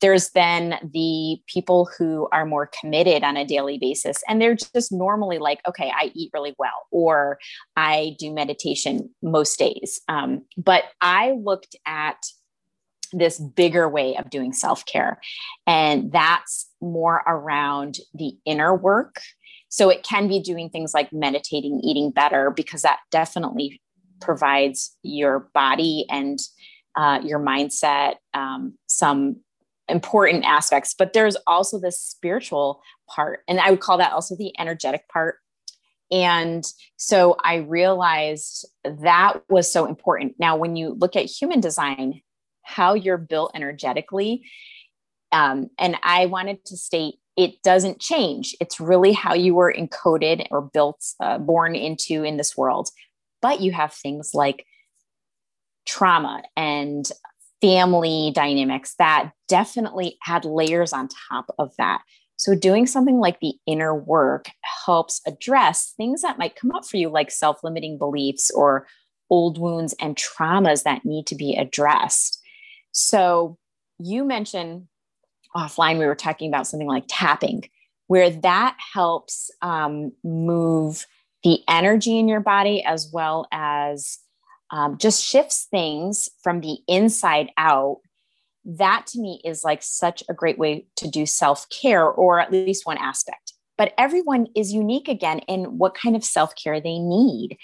there's 0.01 0.29
then 0.31 0.75
the 0.93 1.37
people 1.47 1.89
who 1.97 2.27
are 2.31 2.45
more 2.45 2.69
committed 2.79 3.23
on 3.23 3.35
a 3.35 3.45
daily 3.45 3.77
basis, 3.77 4.23
and 4.27 4.41
they're 4.41 4.55
just 4.55 4.91
normally 4.91 5.37
like, 5.37 5.59
okay, 5.67 5.91
I 5.93 6.11
eat 6.13 6.31
really 6.33 6.55
well, 6.57 6.87
or 6.91 7.39
I 7.75 8.15
do 8.19 8.31
meditation 8.33 9.09
most 9.21 9.57
days. 9.59 10.01
Um, 10.07 10.43
but 10.57 10.83
I 11.01 11.31
looked 11.31 11.75
at 11.85 12.17
this 13.13 13.39
bigger 13.39 13.87
way 13.89 14.15
of 14.15 14.29
doing 14.29 14.53
self 14.53 14.85
care. 14.85 15.19
And 15.65 16.11
that's 16.11 16.67
more 16.81 17.23
around 17.27 17.97
the 18.13 18.33
inner 18.45 18.75
work. 18.75 19.21
So 19.69 19.89
it 19.89 20.03
can 20.03 20.27
be 20.27 20.39
doing 20.39 20.69
things 20.69 20.93
like 20.93 21.11
meditating, 21.11 21.81
eating 21.83 22.11
better, 22.11 22.51
because 22.51 22.83
that 22.83 22.99
definitely 23.11 23.81
provides 24.21 24.95
your 25.03 25.49
body 25.53 26.05
and 26.09 26.39
uh, 26.95 27.19
your 27.23 27.39
mindset 27.39 28.15
um, 28.33 28.73
some 28.87 29.37
important 29.89 30.45
aspects. 30.45 30.95
But 30.97 31.13
there's 31.13 31.37
also 31.45 31.79
this 31.79 31.99
spiritual 31.99 32.81
part. 33.07 33.41
And 33.47 33.59
I 33.59 33.69
would 33.71 33.79
call 33.79 33.97
that 33.97 34.13
also 34.13 34.35
the 34.35 34.53
energetic 34.59 35.07
part. 35.09 35.35
And 36.11 36.63
so 36.95 37.35
I 37.43 37.55
realized 37.55 38.65
that 38.83 39.41
was 39.49 39.71
so 39.71 39.85
important. 39.85 40.35
Now, 40.39 40.55
when 40.55 40.75
you 40.75 40.95
look 40.97 41.15
at 41.15 41.25
human 41.25 41.59
design, 41.59 42.21
how 42.67 42.93
you're 42.93 43.17
built 43.17 43.51
energetically. 43.55 44.43
Um, 45.31 45.69
and 45.79 45.97
I 46.03 46.25
wanted 46.25 46.63
to 46.65 46.77
state 46.77 47.15
it 47.37 47.61
doesn't 47.61 47.99
change. 47.99 48.55
It's 48.59 48.79
really 48.79 49.13
how 49.13 49.35
you 49.35 49.53
were 49.53 49.71
encoded 49.71 50.47
or 50.49 50.61
built, 50.61 51.05
uh, 51.19 51.37
born 51.37 51.75
into 51.75 52.23
in 52.23 52.37
this 52.37 52.57
world. 52.57 52.89
But 53.43 53.61
you 53.61 53.71
have 53.71 53.93
things 53.93 54.31
like 54.33 54.65
trauma 55.85 56.41
and 56.55 57.09
family 57.61 58.31
dynamics 58.33 58.95
that 58.97 59.31
definitely 59.47 60.17
add 60.27 60.45
layers 60.45 60.93
on 60.93 61.09
top 61.29 61.45
of 61.59 61.75
that. 61.77 62.01
So, 62.37 62.55
doing 62.55 62.87
something 62.87 63.19
like 63.19 63.39
the 63.39 63.53
inner 63.67 63.95
work 63.95 64.47
helps 64.85 65.21
address 65.27 65.93
things 65.95 66.23
that 66.23 66.37
might 66.37 66.55
come 66.55 66.71
up 66.71 66.85
for 66.85 66.97
you, 66.97 67.09
like 67.09 67.31
self 67.31 67.63
limiting 67.63 67.97
beliefs 67.99 68.51
or 68.51 68.87
old 69.29 69.59
wounds 69.59 69.93
and 69.99 70.15
traumas 70.15 70.83
that 70.83 71.05
need 71.05 71.27
to 71.27 71.35
be 71.35 71.55
addressed. 71.55 72.41
So 72.97 73.59
you 73.99 74.25
mentioned 74.25 74.87
offline, 75.55 75.99
we 75.99 76.07
were 76.07 76.15
talking 76.15 76.49
about 76.49 76.65
something 76.65 76.87
like 76.87 77.05
tapping, 77.07 77.69
where 78.07 78.31
that 78.31 78.75
helps 78.93 79.51
um, 79.61 80.13
move 80.23 81.05
the 81.43 81.59
energy 81.67 82.17
in 82.17 82.27
your 82.27 82.39
body 82.39 82.83
as 82.83 83.07
well 83.13 83.47
as 83.51 84.17
um, 84.71 84.97
just 84.97 85.23
shifts 85.23 85.67
things 85.69 86.27
from 86.41 86.61
the 86.61 86.79
inside 86.87 87.51
out. 87.55 87.97
That 88.65 89.05
to 89.07 89.21
me 89.21 89.41
is 89.45 89.63
like 89.63 89.83
such 89.83 90.23
a 90.27 90.33
great 90.33 90.57
way 90.57 90.87
to 90.95 91.07
do 91.07 91.27
self 91.27 91.67
care, 91.69 92.09
or 92.09 92.39
at 92.39 92.51
least 92.51 92.87
one 92.87 92.97
aspect. 92.97 93.53
But 93.77 93.93
everyone 93.99 94.47
is 94.55 94.73
unique 94.73 95.07
again 95.07 95.39
in 95.41 95.77
what 95.77 95.93
kind 95.93 96.15
of 96.15 96.23
self 96.23 96.55
care 96.55 96.81
they 96.81 96.97
need. 96.97 97.59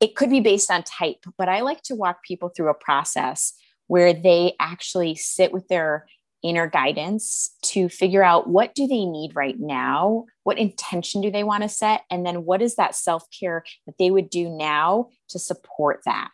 It 0.00 0.16
could 0.16 0.30
be 0.30 0.40
based 0.40 0.70
on 0.70 0.82
type, 0.82 1.26
but 1.36 1.50
I 1.50 1.60
like 1.60 1.82
to 1.82 1.94
walk 1.94 2.22
people 2.22 2.48
through 2.48 2.70
a 2.70 2.74
process 2.74 3.52
where 3.88 4.12
they 4.12 4.54
actually 4.60 5.14
sit 5.14 5.52
with 5.52 5.66
their 5.68 6.06
inner 6.44 6.68
guidance 6.68 7.50
to 7.62 7.88
figure 7.88 8.22
out 8.22 8.48
what 8.48 8.72
do 8.76 8.86
they 8.86 9.04
need 9.04 9.34
right 9.34 9.58
now 9.58 10.24
what 10.44 10.56
intention 10.56 11.20
do 11.20 11.32
they 11.32 11.42
want 11.42 11.64
to 11.64 11.68
set 11.68 12.02
and 12.12 12.24
then 12.24 12.44
what 12.44 12.62
is 12.62 12.76
that 12.76 12.94
self-care 12.94 13.64
that 13.86 13.98
they 13.98 14.12
would 14.12 14.30
do 14.30 14.48
now 14.48 15.08
to 15.28 15.36
support 15.36 16.00
that 16.04 16.30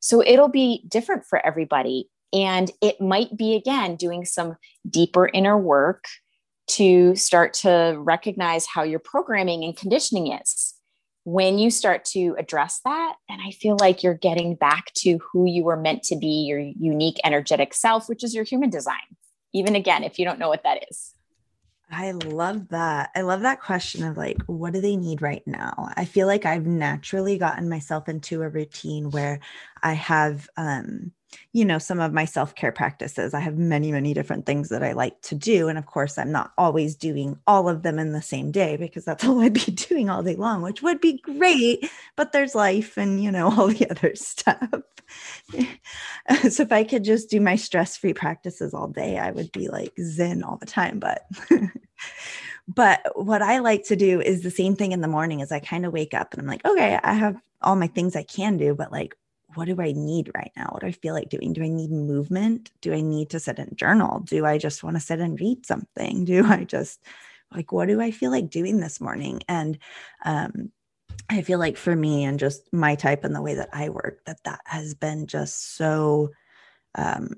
so 0.00 0.22
it'll 0.22 0.50
be 0.50 0.84
different 0.86 1.24
for 1.24 1.44
everybody 1.46 2.10
and 2.34 2.70
it 2.82 3.00
might 3.00 3.34
be 3.38 3.54
again 3.54 3.96
doing 3.96 4.26
some 4.26 4.56
deeper 4.90 5.28
inner 5.32 5.56
work 5.56 6.04
to 6.68 7.16
start 7.16 7.54
to 7.54 7.96
recognize 7.98 8.66
how 8.66 8.82
your 8.82 8.98
programming 8.98 9.64
and 9.64 9.76
conditioning 9.76 10.32
is. 10.32 10.67
When 11.30 11.58
you 11.58 11.70
start 11.70 12.06
to 12.06 12.34
address 12.38 12.80
that, 12.86 13.16
and 13.28 13.42
I 13.46 13.50
feel 13.50 13.76
like 13.78 14.02
you're 14.02 14.14
getting 14.14 14.54
back 14.54 14.94
to 15.00 15.18
who 15.18 15.44
you 15.44 15.62
were 15.62 15.76
meant 15.76 16.02
to 16.04 16.16
be, 16.16 16.46
your 16.48 16.58
unique 16.58 17.18
energetic 17.22 17.74
self, 17.74 18.08
which 18.08 18.24
is 18.24 18.34
your 18.34 18.44
human 18.44 18.70
design. 18.70 18.96
Even 19.52 19.76
again, 19.76 20.04
if 20.04 20.18
you 20.18 20.24
don't 20.24 20.38
know 20.38 20.48
what 20.48 20.62
that 20.62 20.86
is. 20.90 21.12
I 21.90 22.12
love 22.12 22.68
that. 22.68 23.10
I 23.14 23.20
love 23.20 23.42
that 23.42 23.60
question 23.60 24.04
of 24.04 24.16
like, 24.16 24.38
what 24.46 24.72
do 24.72 24.80
they 24.80 24.96
need 24.96 25.20
right 25.20 25.46
now? 25.46 25.90
I 25.94 26.06
feel 26.06 26.26
like 26.26 26.46
I've 26.46 26.66
naturally 26.66 27.36
gotten 27.36 27.68
myself 27.68 28.08
into 28.08 28.40
a 28.40 28.48
routine 28.48 29.10
where 29.10 29.40
I 29.82 29.92
have, 29.92 30.48
um, 30.56 31.12
you 31.52 31.64
know, 31.64 31.78
some 31.78 32.00
of 32.00 32.12
my 32.12 32.24
self 32.24 32.54
care 32.54 32.72
practices. 32.72 33.34
I 33.34 33.40
have 33.40 33.56
many, 33.56 33.92
many 33.92 34.14
different 34.14 34.46
things 34.46 34.68
that 34.68 34.82
I 34.82 34.92
like 34.92 35.20
to 35.22 35.34
do. 35.34 35.68
And 35.68 35.78
of 35.78 35.86
course, 35.86 36.18
I'm 36.18 36.32
not 36.32 36.52
always 36.56 36.94
doing 36.94 37.38
all 37.46 37.68
of 37.68 37.82
them 37.82 37.98
in 37.98 38.12
the 38.12 38.22
same 38.22 38.50
day 38.50 38.76
because 38.76 39.04
that's 39.04 39.24
all 39.26 39.40
I'd 39.40 39.52
be 39.52 39.72
doing 39.72 40.10
all 40.10 40.22
day 40.22 40.36
long, 40.36 40.62
which 40.62 40.82
would 40.82 41.00
be 41.00 41.18
great. 41.18 41.88
But 42.16 42.32
there's 42.32 42.54
life 42.54 42.96
and, 42.96 43.22
you 43.22 43.30
know, 43.30 43.50
all 43.58 43.68
the 43.68 43.90
other 43.90 44.14
stuff. 44.14 44.68
so 46.50 46.62
if 46.62 46.72
I 46.72 46.84
could 46.84 47.04
just 47.04 47.30
do 47.30 47.40
my 47.40 47.56
stress 47.56 47.96
free 47.96 48.14
practices 48.14 48.74
all 48.74 48.88
day, 48.88 49.18
I 49.18 49.30
would 49.30 49.52
be 49.52 49.68
like 49.68 49.92
zen 50.00 50.42
all 50.42 50.56
the 50.56 50.66
time. 50.66 50.98
But 50.98 51.22
but 52.68 53.00
what 53.14 53.40
I 53.40 53.60
like 53.60 53.84
to 53.84 53.96
do 53.96 54.20
is 54.20 54.42
the 54.42 54.50
same 54.50 54.76
thing 54.76 54.92
in 54.92 55.00
the 55.00 55.08
morning 55.08 55.40
is 55.40 55.50
I 55.50 55.60
kind 55.60 55.86
of 55.86 55.92
wake 55.92 56.12
up 56.12 56.32
and 56.32 56.42
I'm 56.42 56.46
like, 56.46 56.64
okay, 56.66 56.98
I 57.02 57.14
have 57.14 57.40
all 57.62 57.76
my 57.76 57.86
things 57.86 58.14
I 58.14 58.22
can 58.22 58.58
do, 58.58 58.74
but 58.74 58.92
like, 58.92 59.16
what 59.54 59.66
do 59.66 59.80
I 59.80 59.92
need 59.92 60.30
right 60.34 60.52
now? 60.56 60.68
What 60.70 60.82
do 60.82 60.88
I 60.88 60.92
feel 60.92 61.14
like 61.14 61.30
doing? 61.30 61.52
Do 61.52 61.62
I 61.62 61.68
need 61.68 61.90
movement? 61.90 62.70
Do 62.80 62.92
I 62.92 63.00
need 63.00 63.30
to 63.30 63.40
sit 63.40 63.58
and 63.58 63.76
journal? 63.76 64.20
Do 64.20 64.44
I 64.44 64.58
just 64.58 64.82
want 64.82 64.96
to 64.96 65.00
sit 65.00 65.20
and 65.20 65.40
read 65.40 65.64
something? 65.64 66.24
Do 66.28 66.44
I 66.46 66.64
just 66.64 67.02
like, 67.50 67.72
what 67.72 67.88
do 67.88 68.00
I 68.00 68.10
feel 68.10 68.30
like 68.30 68.50
doing 68.50 68.78
this 68.78 69.00
morning? 69.00 69.40
And 69.48 69.78
um, 70.24 70.70
I 71.30 71.40
feel 71.40 71.58
like 71.58 71.78
for 71.78 71.96
me 71.96 72.24
and 72.24 72.38
just 72.38 72.70
my 72.72 72.94
type 72.94 73.24
and 73.24 73.34
the 73.34 73.40
way 73.42 73.54
that 73.54 73.70
I 73.72 73.88
work, 73.88 74.24
that 74.26 74.44
that 74.44 74.60
has 74.66 74.94
been 74.94 75.26
just 75.26 75.76
so, 75.76 76.28
um, 76.94 77.30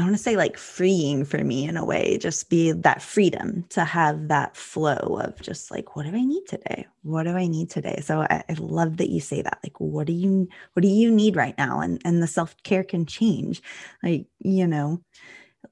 I 0.00 0.04
want 0.04 0.16
to 0.16 0.22
say 0.22 0.36
like 0.36 0.56
freeing 0.56 1.24
for 1.24 1.42
me 1.44 1.68
in 1.68 1.76
a 1.76 1.84
way, 1.84 2.18
just 2.18 2.48
be 2.50 2.72
that 2.72 3.02
freedom 3.02 3.64
to 3.70 3.84
have 3.84 4.28
that 4.28 4.56
flow 4.56 5.20
of 5.22 5.40
just 5.40 5.70
like, 5.70 5.96
what 5.96 6.04
do 6.04 6.16
I 6.16 6.24
need 6.24 6.46
today? 6.46 6.86
What 7.02 7.24
do 7.24 7.30
I 7.30 7.46
need 7.46 7.70
today? 7.70 8.00
So 8.02 8.20
I, 8.20 8.42
I 8.48 8.52
love 8.58 8.96
that 8.98 9.10
you 9.10 9.20
say 9.20 9.42
that. 9.42 9.58
Like, 9.62 9.78
what 9.78 10.06
do 10.06 10.12
you, 10.12 10.48
what 10.72 10.82
do 10.82 10.88
you 10.88 11.10
need 11.10 11.36
right 11.36 11.56
now? 11.58 11.80
And 11.80 12.00
and 12.04 12.22
the 12.22 12.26
self 12.26 12.54
care 12.62 12.84
can 12.84 13.06
change. 13.06 13.62
Like, 14.02 14.26
you 14.38 14.66
know, 14.66 15.02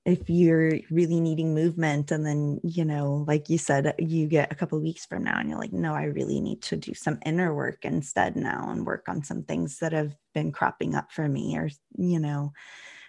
if 0.05 0.29
you're 0.29 0.79
really 0.91 1.21
needing 1.21 1.55
movement 1.55 2.11
and 2.11 2.25
then 2.25 2.61
you 2.63 2.85
know 2.85 3.25
like 3.27 3.49
you 3.49 3.59
said 3.59 3.95
you 3.99 4.27
get 4.27 4.53
a 4.53 4.55
couple 4.55 4.81
weeks 4.81 5.07
from 5.07 5.25
now 5.25 5.39
and 5.39 5.49
you're 5.49 5.59
like 5.59 5.73
no 5.73 5.95
i 5.95 6.05
really 6.05 6.41
need 6.41 6.63
to 6.63 6.77
do 6.77 6.95
some 6.95 7.19
inner 7.25 7.55
work 7.55 7.85
instead 7.85 8.37
now 8.37 8.69
and 8.71 8.87
work 8.87 9.09
on 9.09 9.23
some 9.23 9.43
things 9.43 9.79
that 9.79 9.93
have 9.93 10.15
been 10.35 10.53
cropping 10.53 10.95
up 10.95 11.11
for 11.11 11.29
me 11.29 11.57
or 11.57 11.69
you 11.97 12.19
know 12.19 12.53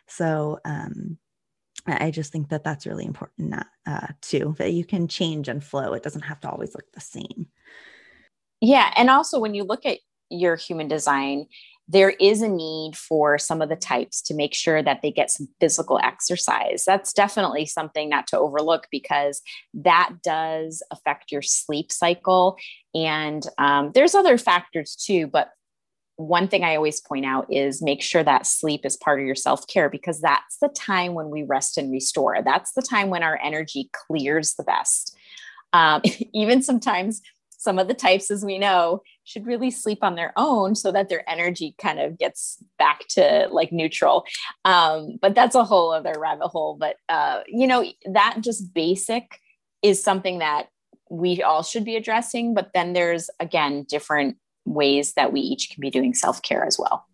so 0.10 0.60
um 0.66 1.18
i 1.88 2.12
just 2.12 2.32
think 2.32 2.50
that 2.50 2.64
that's 2.64 2.86
really 2.86 3.06
important 3.06 3.54
uh, 3.88 4.08
too 4.22 4.56
that 4.58 4.74
you 4.74 4.84
can 4.84 5.08
change 5.08 5.48
and 5.48 5.64
flow 5.64 5.94
it 5.94 6.04
doesn't 6.04 6.22
have 6.22 6.40
to 6.40 6.50
always 6.50 6.76
look 6.76 6.92
the 6.94 7.00
same 7.00 7.48
yeah 8.62 8.92
and 8.96 9.10
also 9.10 9.40
when 9.40 9.54
you 9.54 9.64
look 9.64 9.86
at 9.86 10.00
your 10.30 10.56
human 10.56 10.88
design 10.88 11.48
there 11.90 12.12
is 12.12 12.44
a 12.44 12.48
need 12.48 12.96
for 12.96 13.40
some 13.40 13.64
of 13.64 13.70
the 13.70 13.76
types 13.76 14.22
to 14.22 14.36
make 14.36 14.54
sure 14.54 14.84
that 14.84 15.02
they 15.02 15.12
get 15.12 15.32
some 15.32 15.48
physical 15.60 16.00
exercise. 16.04 16.86
That's 16.86 17.12
definitely 17.12 17.66
something 17.66 18.08
not 18.08 18.28
to 18.28 18.38
overlook 18.38 18.88
because 18.92 19.42
that 19.74 20.12
does 20.24 20.84
affect 20.92 21.32
your 21.32 21.42
sleep 21.42 21.92
cycle. 21.92 22.58
And 22.94 23.44
um, 23.58 23.92
there's 23.96 24.14
other 24.14 24.38
factors 24.38 24.96
too, 24.96 25.26
but 25.26 25.50
one 26.20 26.50
thing 26.50 26.66
I 26.66 26.76
always 26.76 27.00
point 27.00 27.26
out 27.26 27.48
is 27.50 27.82
make 27.82 28.02
sure 28.02 28.24
that 28.24 28.46
sleep 28.46 28.86
is 28.86 28.98
part 28.98 29.22
of 29.22 29.26
your 29.26 29.36
self 29.36 29.66
care 29.68 29.90
because 29.90 30.20
that's 30.20 30.58
the 30.58 30.68
time 30.68 31.14
when 31.14 31.30
we 31.30 31.44
rest 31.44 31.78
and 31.78 31.90
restore. 31.90 32.40
That's 32.44 32.74
the 32.74 32.82
time 32.82 33.10
when 33.10 33.24
our 33.24 33.40
energy 33.42 33.90
clears 33.94 34.56
the 34.56 34.64
best. 34.64 35.16
Um, 35.72 36.02
even 36.34 36.62
sometimes 36.62 37.22
some 37.58 37.80
of 37.80 37.88
the 37.88 37.94
types, 37.94 38.32
as 38.32 38.44
we 38.44 38.58
know, 38.58 39.02
should 39.24 39.46
really 39.46 39.72
sleep 39.72 40.00
on 40.02 40.16
their 40.16 40.34
own 40.36 40.76
so 40.76 40.92
that 40.92 41.08
their 41.08 41.30
energy 41.30 41.74
kind 41.82 42.02
of 42.02 42.18
gets 42.18 42.62
back 42.78 43.08
to 43.10 43.48
like 43.50 43.72
neutral. 43.72 44.26
Um, 44.66 45.20
but 45.22 45.36
that's 45.36 45.56
a 45.56 45.64
whole 45.64 45.94
other 45.94 46.16
rabbit 46.18 46.50
hole. 46.50 46.76
But, 46.78 46.98
uh, 47.08 47.42
you 47.48 47.66
know, 47.66 47.86
that 48.12 48.40
just 48.42 48.74
basic 48.74 49.40
is 49.82 50.04
something 50.04 50.40
that 50.40 50.68
we 51.10 51.42
all 51.42 51.64
should 51.64 51.86
be 51.86 51.96
addressing. 51.96 52.54
But 52.54 52.72
then 52.74 52.92
there's, 52.92 53.30
again, 53.40 53.86
different 53.88 54.36
ways 54.70 55.14
that 55.14 55.34
we 55.34 55.42
each 55.42 55.72
can 55.72 55.82
be 55.82 55.90
doing 55.90 56.14
self 56.14 56.42
care 56.42 56.66
as 56.66 56.78
well. 56.80 57.06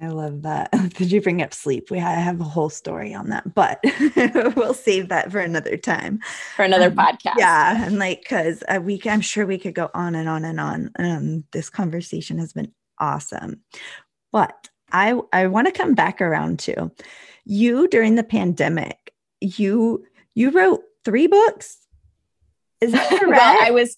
I 0.00 0.08
love 0.08 0.42
that. 0.42 0.70
Did 0.96 1.12
you 1.12 1.20
bring 1.20 1.42
up 1.42 1.54
sleep? 1.54 1.90
We 1.90 1.98
have 1.98 2.40
a 2.40 2.44
whole 2.44 2.70
story 2.70 3.14
on 3.14 3.28
that, 3.28 3.54
but 3.54 3.80
we'll 4.56 4.74
save 4.74 5.08
that 5.08 5.30
for 5.30 5.38
another 5.38 5.76
time. 5.76 6.20
For 6.56 6.64
another 6.64 6.88
um, 6.88 6.96
podcast. 6.96 7.34
Yeah. 7.38 7.86
And 7.86 7.98
like, 7.98 8.24
cause 8.28 8.62
a 8.68 8.80
week, 8.80 9.06
I'm 9.06 9.20
sure 9.20 9.46
we 9.46 9.58
could 9.58 9.74
go 9.74 9.90
on 9.94 10.14
and 10.14 10.28
on 10.28 10.44
and 10.44 10.58
on. 10.58 10.90
Um, 10.98 11.44
this 11.52 11.70
conversation 11.70 12.38
has 12.38 12.52
been 12.52 12.72
awesome. 12.98 13.60
But 14.32 14.68
I, 14.90 15.18
I 15.32 15.46
want 15.46 15.68
to 15.68 15.72
come 15.72 15.94
back 15.94 16.20
around 16.20 16.58
to 16.60 16.90
you 17.44 17.88
during 17.88 18.16
the 18.16 18.24
pandemic. 18.24 19.12
You, 19.40 20.04
you 20.34 20.50
wrote 20.50 20.82
three 21.04 21.28
books. 21.28 21.78
Is 22.80 22.92
that 22.92 23.08
correct? 23.08 23.28
well, 23.28 23.58
I 23.62 23.70
was, 23.70 23.96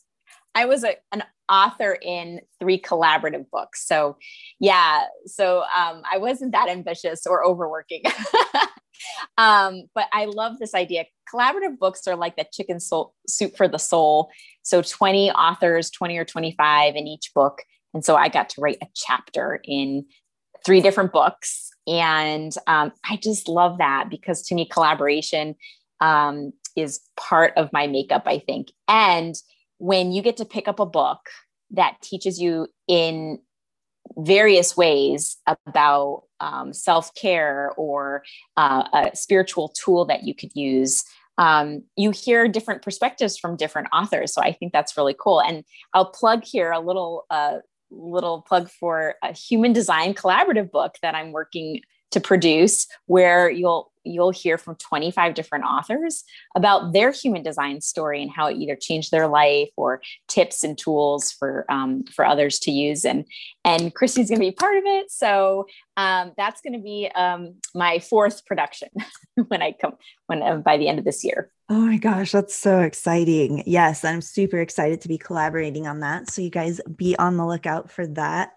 I 0.55 0.67
was 0.67 0.85
a, 0.85 0.97
an 1.11 1.23
author 1.49 1.99
in 2.01 2.41
three 2.61 2.81
collaborative 2.81 3.47
books. 3.51 3.87
So, 3.87 4.17
yeah, 4.61 5.05
so 5.27 5.63
um, 5.77 6.03
I 6.11 6.19
wasn't 6.19 6.53
that 6.53 6.69
ambitious 6.69 7.27
or 7.27 7.45
overworking. 7.45 8.03
um, 9.39 9.83
but 9.95 10.07
I 10.13 10.27
love 10.27 10.59
this 10.59 10.75
idea. 10.75 11.05
Collaborative 11.33 11.79
books 11.79 12.07
are 12.07 12.17
like 12.17 12.37
the 12.37 12.47
chicken 12.53 12.81
soul, 12.81 13.15
soup 13.29 13.57
for 13.57 13.69
the 13.69 13.79
soul. 13.79 14.31
So, 14.63 14.83
20 14.83 15.31
authors, 15.33 15.91
20 15.91 16.17
or 16.17 16.25
25 16.25 16.97
in 16.97 17.07
each 17.07 17.33
book. 17.35 17.63
And 17.93 18.05
so 18.05 18.17
I 18.17 18.29
got 18.29 18.49
to 18.51 18.61
write 18.61 18.79
a 18.83 18.89
chapter 18.95 19.61
in 19.65 20.05
three 20.65 20.81
different 20.81 21.13
books. 21.13 21.71
And 21.87 22.53
um, 22.67 22.93
I 23.09 23.17
just 23.17 23.49
love 23.49 23.79
that 23.79 24.09
because 24.11 24.43
to 24.43 24.55
me, 24.55 24.67
collaboration 24.67 25.55
um, 26.01 26.53
is 26.77 27.01
part 27.17 27.53
of 27.57 27.73
my 27.73 27.87
makeup, 27.87 28.23
I 28.27 28.39
think. 28.39 28.73
And 28.89 29.35
when 29.85 30.13
you 30.13 30.23
get 30.23 30.39
to 30.39 30.47
pick 30.47 30.67
up 30.67 30.81
a 30.81 30.87
book 30.87 31.29
that 31.71 32.01
teaches 32.01 32.41
you 32.41 32.67
in 32.89 33.39
various 34.17 34.75
ways 34.75 35.37
about 35.67 36.23
um, 36.41 36.73
self 36.73 37.15
care 37.15 37.71
or 37.77 38.23
uh, 38.57 38.85
a 38.95 39.15
spiritual 39.15 39.69
tool 39.69 40.07
that 40.07 40.23
you 40.23 40.35
could 40.35 40.53
use. 40.55 41.05
Um, 41.37 41.83
you 41.97 42.13
hear 42.13 42.49
different 42.49 42.81
perspectives 42.81 43.37
from 43.37 43.57
different 43.57 43.89
authors, 43.93 44.33
so 44.33 44.41
I 44.41 44.53
think 44.53 44.73
that's 44.73 44.97
really 44.97 45.17
cool. 45.21 45.43
And 45.43 45.65
I'll 45.93 46.11
plug 46.11 46.45
here 46.45 46.73
a 46.73 46.81
little 46.81 47.27
uh, 47.29 47.59
little 47.91 48.41
plug 48.41 48.71
for 48.71 49.17
a 49.23 49.35
human 49.35 49.75
design 49.75 50.15
collaborative 50.15 50.71
book 50.71 50.95
that 51.03 51.15
I'm 51.15 51.31
working 51.33 51.83
to 52.15 52.21
produce, 52.21 52.87
where 53.07 53.51
you'll 53.51 53.93
you'll 54.05 54.31
hear 54.31 54.59
from 54.59 54.77
25 54.77 55.35
different 55.35 55.65
authors 55.65 56.25
about 56.55 56.93
their 56.93 57.11
human 57.11 57.43
design 57.43 57.81
story 57.81 58.23
and 58.23 58.31
how 58.31 58.47
it 58.47 58.57
either 58.57 58.77
changed 58.77 59.11
their 59.11 59.27
life 59.27 59.71
or 59.77 60.01
tips 60.29 60.63
and 60.63 60.79
tools 60.79 61.33
for 61.33 61.65
um, 61.71 62.05
for 62.05 62.25
others 62.25 62.59
to 62.61 62.71
use. 62.71 63.05
And 63.05 63.27
and 63.65 63.95
Kristy's 63.95 64.29
going 64.29 64.41
to 64.41 64.47
be 64.47 64.53
part 64.53 64.77
of 64.77 64.85
it. 64.87 65.11
So 65.11 65.67
um, 65.97 66.33
that's 66.37 66.61
going 66.61 66.75
to 66.75 66.79
be 66.79 67.11
um, 67.15 67.55
my 67.75 67.99
fourth 67.99 68.45
production 68.47 68.89
when 69.49 69.63
i 69.63 69.73
come 69.73 69.95
when 70.27 70.43
uh, 70.43 70.57
by 70.57 70.77
the 70.77 70.89
end 70.89 70.99
of 70.99 71.05
this 71.05 71.25
year. 71.25 71.51
Oh 71.71 71.81
my 71.81 71.97
gosh 71.97 72.33
that's 72.33 72.55
so 72.55 72.81
exciting. 72.81 73.63
Yes 73.67 74.05
i'm 74.05 74.21
super 74.21 74.59
excited 74.59 75.01
to 75.03 75.09
be 75.09 75.19
collaborating 75.19 75.87
on 75.87 76.01
that. 76.01 76.31
So 76.31 76.43
you 76.43 76.51
guys 76.51 76.81
be 76.95 77.17
on 77.17 77.37
the 77.37 77.47
lookout 77.47 77.91
for 77.91 78.07
that 78.09 78.53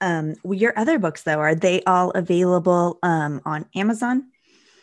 um, 0.00 0.34
your 0.44 0.72
other 0.78 0.98
books 0.98 1.22
though 1.22 1.38
are 1.38 1.54
they 1.54 1.82
all 1.84 2.10
available 2.12 2.98
um, 3.02 3.40
on 3.44 3.66
amazon 3.74 4.24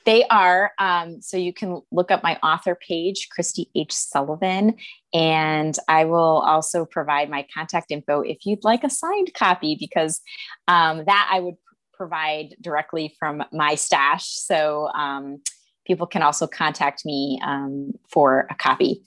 they 0.05 0.23
are. 0.27 0.71
Um, 0.77 1.21
so 1.21 1.35
you 1.35 1.51
can 1.51 1.81
look 1.91 2.11
up 2.11 2.21
my 2.23 2.37
author 2.43 2.75
page, 2.75 3.27
Kristi 3.35 3.65
H. 3.75 3.91
Sullivan, 3.91 4.75
and 5.13 5.75
I 5.87 6.05
will 6.05 6.43
also 6.45 6.85
provide 6.85 7.29
my 7.29 7.45
contact 7.53 7.91
info 7.91 8.21
if 8.21 8.45
you'd 8.45 8.63
like 8.63 8.83
a 8.83 8.89
signed 8.89 9.33
copy, 9.33 9.75
because 9.79 10.21
um, 10.67 11.03
that 11.05 11.29
I 11.31 11.39
would 11.39 11.55
provide 11.93 12.55
directly 12.61 13.15
from 13.17 13.43
my 13.51 13.75
stash. 13.75 14.27
So 14.27 14.89
um, 14.89 15.41
people 15.87 16.05
can 16.05 16.21
also 16.21 16.45
contact 16.45 17.03
me 17.05 17.39
um, 17.43 17.93
for 18.09 18.47
a 18.49 18.55
copy. 18.55 19.03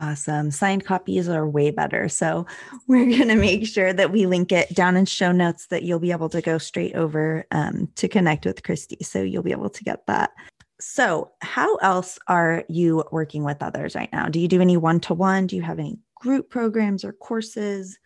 Awesome. 0.00 0.50
Signed 0.50 0.84
copies 0.84 1.28
are 1.28 1.48
way 1.48 1.70
better. 1.70 2.08
So 2.08 2.46
we're 2.88 3.06
going 3.06 3.28
to 3.28 3.36
make 3.36 3.66
sure 3.66 3.92
that 3.92 4.10
we 4.10 4.26
link 4.26 4.52
it 4.52 4.74
down 4.74 4.96
in 4.96 5.06
show 5.06 5.32
notes 5.32 5.66
that 5.66 5.82
you'll 5.82 6.00
be 6.00 6.12
able 6.12 6.28
to 6.30 6.40
go 6.40 6.58
straight 6.58 6.94
over 6.94 7.46
um, 7.52 7.88
to 7.96 8.08
connect 8.08 8.44
with 8.44 8.62
Kristi. 8.62 9.04
So 9.04 9.22
you'll 9.22 9.42
be 9.42 9.52
able 9.52 9.70
to 9.70 9.84
get 9.84 10.06
that. 10.06 10.30
So, 10.80 11.30
how 11.40 11.76
else 11.76 12.18
are 12.26 12.64
you 12.68 13.04
working 13.10 13.44
with 13.44 13.62
others 13.62 13.94
right 13.94 14.12
now? 14.12 14.28
Do 14.28 14.40
you 14.40 14.48
do 14.48 14.60
any 14.60 14.76
one 14.76 15.00
to 15.00 15.14
one? 15.14 15.46
Do 15.46 15.56
you 15.56 15.62
have 15.62 15.78
any 15.78 15.98
group 16.16 16.50
programs 16.50 17.04
or 17.04 17.12
courses? 17.12 17.96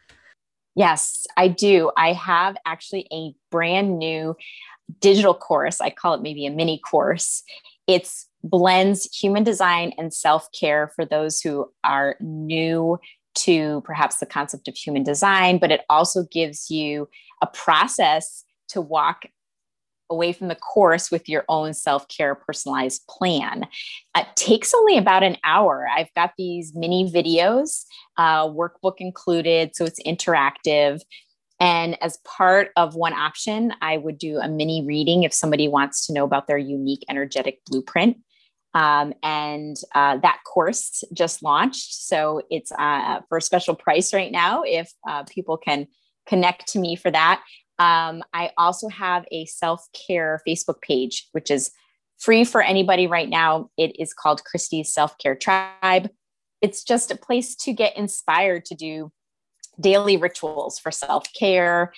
Yes, 0.74 1.26
I 1.36 1.48
do. 1.48 1.90
I 1.96 2.12
have 2.12 2.56
actually 2.64 3.08
a 3.10 3.34
brand 3.50 3.98
new 3.98 4.36
digital 5.00 5.34
course. 5.34 5.80
I 5.80 5.90
call 5.90 6.14
it 6.14 6.22
maybe 6.22 6.46
a 6.46 6.50
mini 6.50 6.78
course. 6.78 7.42
It's 7.88 8.27
blends 8.42 9.04
human 9.14 9.44
design 9.44 9.92
and 9.98 10.12
self 10.12 10.48
care 10.52 10.92
for 10.94 11.04
those 11.04 11.40
who 11.40 11.70
are 11.84 12.16
new 12.20 12.98
to 13.34 13.82
perhaps 13.82 14.16
the 14.16 14.26
concept 14.26 14.68
of 14.68 14.76
human 14.76 15.02
design, 15.02 15.58
but 15.58 15.70
it 15.70 15.82
also 15.88 16.24
gives 16.30 16.70
you 16.70 17.08
a 17.42 17.46
process 17.46 18.44
to 18.68 18.80
walk 18.80 19.26
away 20.10 20.32
from 20.32 20.48
the 20.48 20.54
course 20.54 21.10
with 21.10 21.28
your 21.28 21.44
own 21.48 21.74
self 21.74 22.08
care 22.08 22.34
personalized 22.34 23.06
plan. 23.08 23.66
It 24.16 24.26
takes 24.36 24.74
only 24.74 24.96
about 24.96 25.22
an 25.22 25.36
hour. 25.44 25.86
I've 25.94 26.12
got 26.14 26.32
these 26.38 26.74
mini 26.74 27.10
videos, 27.10 27.84
uh, 28.16 28.48
workbook 28.48 28.96
included, 28.98 29.76
so 29.76 29.84
it's 29.84 30.02
interactive. 30.02 31.00
And 31.60 32.00
as 32.02 32.18
part 32.18 32.70
of 32.76 32.94
one 32.94 33.14
option, 33.14 33.72
I 33.82 33.96
would 33.96 34.18
do 34.18 34.38
a 34.38 34.48
mini 34.48 34.84
reading 34.86 35.24
if 35.24 35.32
somebody 35.32 35.66
wants 35.66 36.06
to 36.06 36.12
know 36.12 36.24
about 36.24 36.46
their 36.46 36.58
unique 36.58 37.04
energetic 37.08 37.60
blueprint. 37.66 38.16
Um, 38.74 39.14
and 39.22 39.76
uh, 39.94 40.18
that 40.18 40.40
course 40.44 41.02
just 41.12 41.42
launched. 41.42 41.94
So 41.94 42.42
it's 42.50 42.70
uh, 42.72 43.20
for 43.28 43.38
a 43.38 43.42
special 43.42 43.74
price 43.74 44.12
right 44.12 44.30
now 44.30 44.62
if 44.64 44.92
uh, 45.08 45.24
people 45.24 45.56
can 45.56 45.86
connect 46.26 46.68
to 46.68 46.78
me 46.78 46.94
for 46.94 47.10
that. 47.10 47.42
Um, 47.78 48.22
I 48.34 48.50
also 48.58 48.88
have 48.88 49.24
a 49.30 49.46
self 49.46 49.86
care 50.06 50.40
Facebook 50.46 50.80
page, 50.82 51.28
which 51.32 51.50
is 51.50 51.70
free 52.18 52.44
for 52.44 52.60
anybody 52.60 53.06
right 53.06 53.28
now. 53.28 53.70
It 53.76 53.98
is 53.98 54.12
called 54.12 54.42
Kristi's 54.44 54.92
Self 54.92 55.16
Care 55.18 55.36
Tribe. 55.36 56.10
It's 56.60 56.82
just 56.82 57.10
a 57.10 57.16
place 57.16 57.54
to 57.56 57.72
get 57.72 57.96
inspired 57.96 58.64
to 58.66 58.74
do 58.74 59.12
daily 59.80 60.16
rituals 60.16 60.78
for 60.78 60.90
self 60.90 61.32
care. 61.32 61.92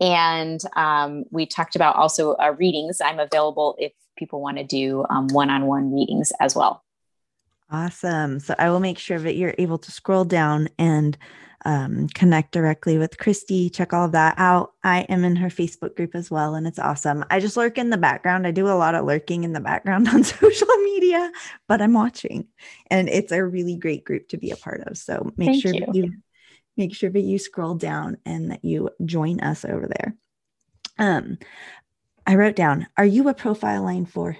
And 0.00 0.60
um, 0.76 1.24
we 1.30 1.46
talked 1.46 1.76
about 1.76 1.96
also 1.96 2.34
uh, 2.34 2.54
readings. 2.58 3.00
I'm 3.00 3.20
available 3.20 3.76
if 3.78 3.92
people 4.16 4.40
want 4.40 4.58
to 4.58 4.64
do 4.64 5.04
one 5.30 5.50
on 5.50 5.66
one 5.66 5.92
readings 5.92 6.32
as 6.40 6.54
well. 6.54 6.82
Awesome. 7.70 8.40
So 8.40 8.54
I 8.58 8.70
will 8.70 8.80
make 8.80 8.98
sure 8.98 9.18
that 9.18 9.36
you're 9.36 9.54
able 9.58 9.78
to 9.78 9.90
scroll 9.90 10.24
down 10.24 10.68
and 10.78 11.16
um, 11.64 12.08
connect 12.08 12.52
directly 12.52 12.98
with 12.98 13.16
Kristi, 13.16 13.72
check 13.74 13.92
all 13.92 14.04
of 14.04 14.12
that 14.12 14.34
out. 14.36 14.72
I 14.82 15.00
am 15.02 15.24
in 15.24 15.36
her 15.36 15.48
Facebook 15.48 15.96
group 15.96 16.14
as 16.14 16.30
well, 16.30 16.54
and 16.54 16.66
it's 16.66 16.78
awesome. 16.78 17.24
I 17.30 17.40
just 17.40 17.56
lurk 17.56 17.78
in 17.78 17.90
the 17.90 17.96
background. 17.96 18.46
I 18.46 18.50
do 18.50 18.68
a 18.68 18.76
lot 18.76 18.94
of 18.94 19.06
lurking 19.06 19.44
in 19.44 19.54
the 19.54 19.60
background 19.60 20.08
on 20.12 20.24
social 20.24 20.68
media, 20.84 21.32
but 21.66 21.80
I'm 21.80 21.94
watching, 21.94 22.48
and 22.90 23.08
it's 23.08 23.32
a 23.32 23.42
really 23.42 23.76
great 23.76 24.04
group 24.04 24.28
to 24.28 24.36
be 24.36 24.50
a 24.50 24.56
part 24.56 24.82
of. 24.86 24.98
So 24.98 25.32
make 25.36 25.48
Thank 25.48 25.62
sure 25.62 25.72
you. 25.72 25.80
that 25.80 25.94
you 25.94 26.12
make 26.76 26.94
sure 26.94 27.10
that 27.10 27.20
you 27.20 27.38
scroll 27.38 27.76
down 27.76 28.18
and 28.26 28.50
that 28.50 28.64
you 28.64 28.90
join 29.04 29.40
us 29.40 29.64
over 29.64 29.86
there. 29.86 30.16
Um, 30.98 31.38
I 32.26 32.36
wrote 32.36 32.56
down, 32.56 32.86
are 32.96 33.04
you 33.04 33.28
a 33.28 33.34
profile 33.34 33.82
line 33.82 34.06
four 34.06 34.36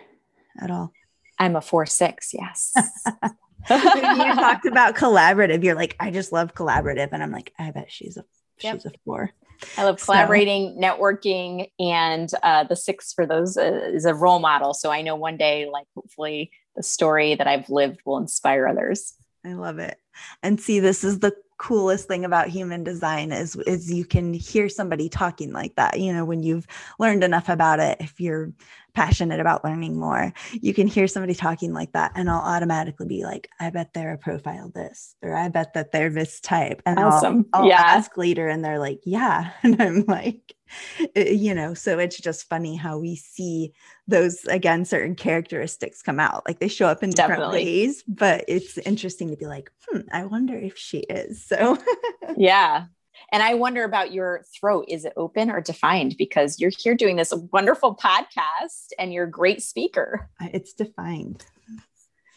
at 0.60 0.70
all? 0.70 0.92
I'm 1.38 1.56
a 1.56 1.60
four 1.60 1.86
six, 1.86 2.32
yes. 2.32 2.72
you 3.70 3.78
talked 4.34 4.66
about 4.66 4.94
collaborative. 4.94 5.64
You're 5.64 5.74
like, 5.74 5.96
I 5.98 6.10
just 6.10 6.32
love 6.32 6.54
collaborative. 6.54 7.08
And 7.12 7.22
I'm 7.22 7.32
like, 7.32 7.52
I 7.58 7.70
bet 7.70 7.90
she's 7.90 8.16
a 8.16 8.24
yep. 8.60 8.76
she's 8.76 8.86
a 8.86 8.92
four. 9.04 9.30
I 9.78 9.84
love 9.84 10.02
collaborating, 10.02 10.74
so. 10.74 10.80
networking, 10.80 11.70
and 11.78 12.28
uh, 12.42 12.64
the 12.64 12.76
six 12.76 13.12
for 13.12 13.24
those 13.24 13.56
uh, 13.56 13.90
is 13.92 14.04
a 14.04 14.12
role 14.12 14.40
model. 14.40 14.74
So 14.74 14.90
I 14.90 15.02
know 15.02 15.14
one 15.16 15.36
day, 15.36 15.68
like 15.70 15.86
hopefully, 15.94 16.50
the 16.76 16.82
story 16.82 17.34
that 17.36 17.46
I've 17.46 17.70
lived 17.70 18.00
will 18.04 18.18
inspire 18.18 18.66
others. 18.66 19.14
I 19.44 19.52
love 19.54 19.78
it. 19.78 19.96
And 20.42 20.60
see, 20.60 20.80
this 20.80 21.04
is 21.04 21.20
the 21.20 21.34
coolest 21.64 22.06
thing 22.06 22.26
about 22.26 22.48
human 22.48 22.84
design 22.84 23.32
is 23.32 23.56
is 23.66 23.90
you 23.90 24.04
can 24.04 24.34
hear 24.34 24.68
somebody 24.68 25.08
talking 25.08 25.50
like 25.50 25.74
that. 25.76 25.98
You 25.98 26.12
know, 26.12 26.26
when 26.26 26.42
you've 26.42 26.66
learned 26.98 27.24
enough 27.24 27.48
about 27.48 27.80
it, 27.80 27.96
if 28.00 28.20
you're 28.20 28.52
passionate 28.92 29.40
about 29.40 29.64
learning 29.64 29.98
more, 29.98 30.34
you 30.52 30.74
can 30.74 30.86
hear 30.86 31.08
somebody 31.08 31.34
talking 31.34 31.72
like 31.72 31.92
that, 31.92 32.12
and 32.16 32.28
I'll 32.28 32.40
automatically 32.40 33.06
be 33.06 33.24
like, 33.24 33.48
I 33.58 33.70
bet 33.70 33.94
they're 33.94 34.12
a 34.12 34.18
profile 34.18 34.70
this, 34.74 35.16
or 35.22 35.34
I 35.34 35.48
bet 35.48 35.72
that 35.72 35.90
they're 35.90 36.10
this 36.10 36.38
type. 36.38 36.82
And 36.84 36.98
awesome. 36.98 37.46
I'll, 37.54 37.62
I'll 37.62 37.68
yeah. 37.68 37.80
ask 37.80 38.14
later, 38.18 38.46
and 38.46 38.62
they're 38.62 38.78
like, 38.78 39.00
Yeah. 39.04 39.50
And 39.62 39.80
I'm 39.80 40.04
like, 40.06 40.54
you 41.16 41.54
know, 41.54 41.74
so 41.74 41.98
it's 41.98 42.18
just 42.18 42.48
funny 42.48 42.76
how 42.76 42.98
we 42.98 43.16
see 43.16 43.72
those 44.06 44.44
again, 44.44 44.84
certain 44.84 45.14
characteristics 45.14 46.02
come 46.02 46.20
out. 46.20 46.44
Like 46.46 46.58
they 46.58 46.68
show 46.68 46.86
up 46.86 47.02
in 47.02 47.10
different 47.10 47.40
Definitely. 47.40 47.64
ways, 47.64 48.04
but 48.06 48.44
it's 48.48 48.78
interesting 48.78 49.30
to 49.30 49.36
be 49.36 49.46
like, 49.46 49.70
hmm, 49.88 50.00
I 50.12 50.24
wonder 50.24 50.56
if 50.56 50.76
she 50.76 50.98
is. 50.98 51.44
So 51.44 51.78
yeah. 52.36 52.86
And 53.32 53.42
I 53.42 53.54
wonder 53.54 53.84
about 53.84 54.12
your 54.12 54.44
throat. 54.54 54.86
Is 54.88 55.04
it 55.04 55.12
open 55.16 55.50
or 55.50 55.60
defined? 55.60 56.16
Because 56.18 56.60
you're 56.60 56.72
here 56.76 56.94
doing 56.94 57.16
this 57.16 57.32
wonderful 57.52 57.96
podcast 57.96 58.88
and 58.98 59.12
you're 59.12 59.24
a 59.24 59.30
great 59.30 59.62
speaker. 59.62 60.28
It's 60.40 60.72
defined. 60.72 61.44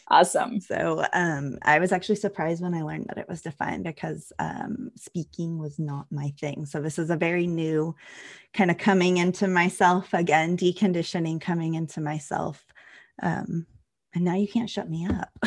Awesome. 0.10 0.62
So 0.62 1.04
um, 1.12 1.58
I 1.63 1.80
was 1.80 1.91
actually 1.91 2.15
surprised 2.15 2.62
when 2.62 2.74
I 2.74 2.82
learned 2.82 3.08
that 3.10 3.17
it 3.17 3.28
was 3.28 3.41
defined 3.41 3.84
because 3.84 4.32
um, 4.39 4.91
speaking 4.96 5.58
was 5.58 5.80
not 5.80 6.06
my 6.12 6.34
thing. 6.39 6.65
So 6.65 6.82
this 6.82 6.98
is 6.98 7.10
a 7.10 7.17
very 7.17 7.46
new 7.46 7.93
kind 8.54 8.72
of 8.72 8.78
coming 8.78 9.17
into 9.17 9.48
myself 9.50 10.13
again, 10.13 10.56
deconditioning, 10.56 11.41
coming 11.41 11.74
into 11.74 12.00
myself. 12.00 12.65
Um, 13.22 13.65
and 14.15 14.24
now 14.24 14.36
you 14.36 14.48
can't 14.48 14.70
shut 14.70 14.89
me 14.89 15.08
up. 15.08 15.30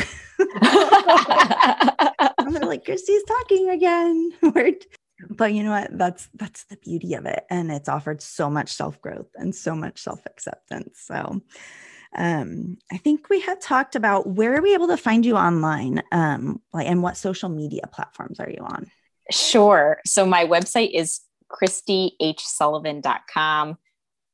they're 2.51 2.61
like, 2.63 2.85
Kristi's 2.85 3.25
talking 3.25 3.71
again. 3.71 4.33
but 5.31 5.53
you 5.53 5.63
know 5.63 5.71
what 5.71 5.91
that's 5.99 6.29
that's 6.35 6.65
the 6.65 6.77
beauty 6.79 7.15
of 7.15 7.27
it 7.27 7.45
and 7.51 7.71
it's 7.71 7.89
offered 7.89 8.23
so 8.23 8.49
much 8.49 8.73
self-growth 8.73 9.29
and 9.35 9.55
so 9.55 9.75
much 9.75 10.01
self-acceptance 10.01 10.99
so 10.99 11.41
um, 12.17 12.77
i 12.93 12.97
think 12.97 13.29
we 13.31 13.41
had 13.41 13.61
talked 13.61 13.97
about 13.97 14.27
where 14.27 14.55
are 14.55 14.63
we 14.63 14.75
able 14.75 14.89
to 14.89 14.97
find 14.97 15.25
you 15.25 15.37
online 15.37 16.03
um, 16.13 16.61
like 16.73 16.87
and 16.87 17.03
what 17.03 17.17
social 17.17 17.49
media 17.49 17.83
platforms 17.93 18.41
are 18.41 18.51
you 18.51 18.63
on? 18.63 18.91
Sure. 19.31 20.01
So 20.05 20.27
my 20.27 20.45
website 20.45 20.91
is 20.93 21.21
kristihsullivan.com 21.51 23.79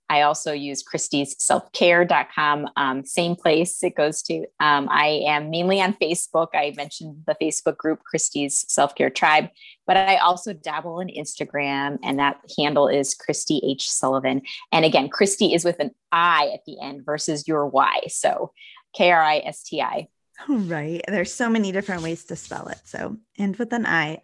I 0.08 0.22
also 0.22 0.52
use 0.52 0.84
Kristi's 0.84 1.34
selfcare.com, 1.36 2.68
um, 2.76 3.04
same 3.04 3.34
place 3.34 3.82
it 3.82 3.96
goes 3.96 4.22
to. 4.22 4.46
Um, 4.60 4.88
I 4.90 5.22
am 5.26 5.50
mainly 5.50 5.80
on 5.80 5.94
Facebook. 5.94 6.48
I 6.54 6.72
mentioned 6.76 7.24
the 7.26 7.36
Facebook 7.40 7.76
group, 7.76 8.00
Kristi's 8.12 8.64
Self 8.72 8.94
Care 8.94 9.10
Tribe, 9.10 9.48
but 9.86 9.96
I 9.96 10.16
also 10.16 10.52
dabble 10.52 11.00
in 11.00 11.08
Instagram, 11.08 11.98
and 12.02 12.18
that 12.18 12.40
handle 12.58 12.88
is 12.88 13.14
Kristi 13.14 13.60
H. 13.64 13.90
Sullivan. 13.90 14.42
And 14.72 14.84
again, 14.84 15.08
Kristi 15.08 15.54
is 15.54 15.64
with 15.64 15.80
an 15.80 15.90
I 16.12 16.50
at 16.54 16.64
the 16.66 16.80
end 16.80 17.04
versus 17.04 17.48
your 17.48 17.66
Y. 17.66 18.02
So 18.08 18.52
K 18.94 19.10
R 19.10 19.22
I 19.22 19.38
S 19.38 19.62
T 19.62 19.80
I. 19.80 20.08
Right. 20.48 21.02
There's 21.08 21.32
so 21.32 21.48
many 21.48 21.72
different 21.72 22.02
ways 22.02 22.24
to 22.24 22.36
spell 22.36 22.68
it. 22.68 22.78
So, 22.84 23.16
and 23.38 23.56
with 23.56 23.72
an 23.72 23.86
I, 23.86 24.20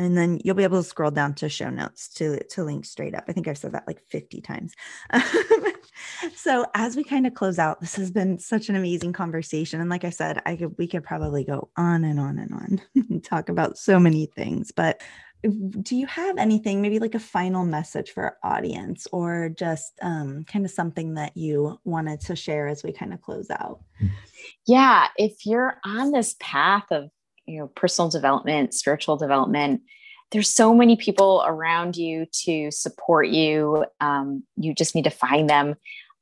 and 0.00 0.16
then 0.16 0.40
you'll 0.42 0.54
be 0.54 0.64
able 0.64 0.82
to 0.82 0.88
scroll 0.88 1.10
down 1.10 1.34
to 1.34 1.48
show 1.50 1.68
notes 1.68 2.08
to 2.08 2.42
to 2.44 2.64
link 2.64 2.86
straight 2.86 3.14
up. 3.14 3.24
I 3.28 3.32
think 3.32 3.46
I've 3.46 3.58
said 3.58 3.72
that 3.72 3.86
like 3.86 4.00
50 4.08 4.40
times. 4.40 4.72
so 6.34 6.64
as 6.74 6.96
we 6.96 7.04
kind 7.04 7.26
of 7.26 7.34
close 7.34 7.58
out, 7.58 7.82
this 7.82 7.96
has 7.96 8.10
been 8.10 8.38
such 8.38 8.70
an 8.70 8.76
amazing 8.76 9.12
conversation. 9.12 9.78
And 9.78 9.90
like 9.90 10.04
I 10.04 10.10
said, 10.10 10.40
I 10.46 10.56
could 10.56 10.76
we 10.78 10.86
could 10.86 11.04
probably 11.04 11.44
go 11.44 11.68
on 11.76 12.04
and 12.04 12.18
on 12.18 12.38
and 12.38 12.52
on 12.54 12.80
and 13.10 13.22
talk 13.22 13.50
about 13.50 13.76
so 13.76 14.00
many 14.00 14.24
things. 14.24 14.72
But 14.72 15.02
do 15.82 15.96
you 15.96 16.06
have 16.06 16.36
anything, 16.38 16.82
maybe 16.82 16.98
like 16.98 17.14
a 17.14 17.20
final 17.20 17.64
message 17.64 18.10
for 18.10 18.22
our 18.24 18.36
audience, 18.42 19.06
or 19.12 19.48
just 19.48 19.98
um, 20.02 20.44
kind 20.44 20.66
of 20.66 20.70
something 20.70 21.14
that 21.14 21.34
you 21.34 21.78
wanted 21.84 22.20
to 22.20 22.36
share 22.36 22.68
as 22.68 22.82
we 22.82 22.92
kind 22.92 23.14
of 23.14 23.22
close 23.22 23.50
out? 23.50 23.80
Yeah, 24.66 25.08
if 25.16 25.46
you're 25.46 25.78
on 25.84 26.10
this 26.10 26.36
path 26.40 26.84
of 26.90 27.10
you 27.50 27.58
know 27.58 27.66
personal 27.68 28.08
development 28.08 28.72
spiritual 28.74 29.16
development. 29.16 29.82
There's 30.30 30.48
so 30.48 30.72
many 30.72 30.94
people 30.94 31.42
around 31.44 31.96
you 31.96 32.26
to 32.44 32.70
support 32.70 33.28
you. 33.28 33.84
Um, 34.00 34.44
you 34.56 34.72
just 34.74 34.94
need 34.94 35.04
to 35.04 35.10
find 35.10 35.50
them. 35.50 35.74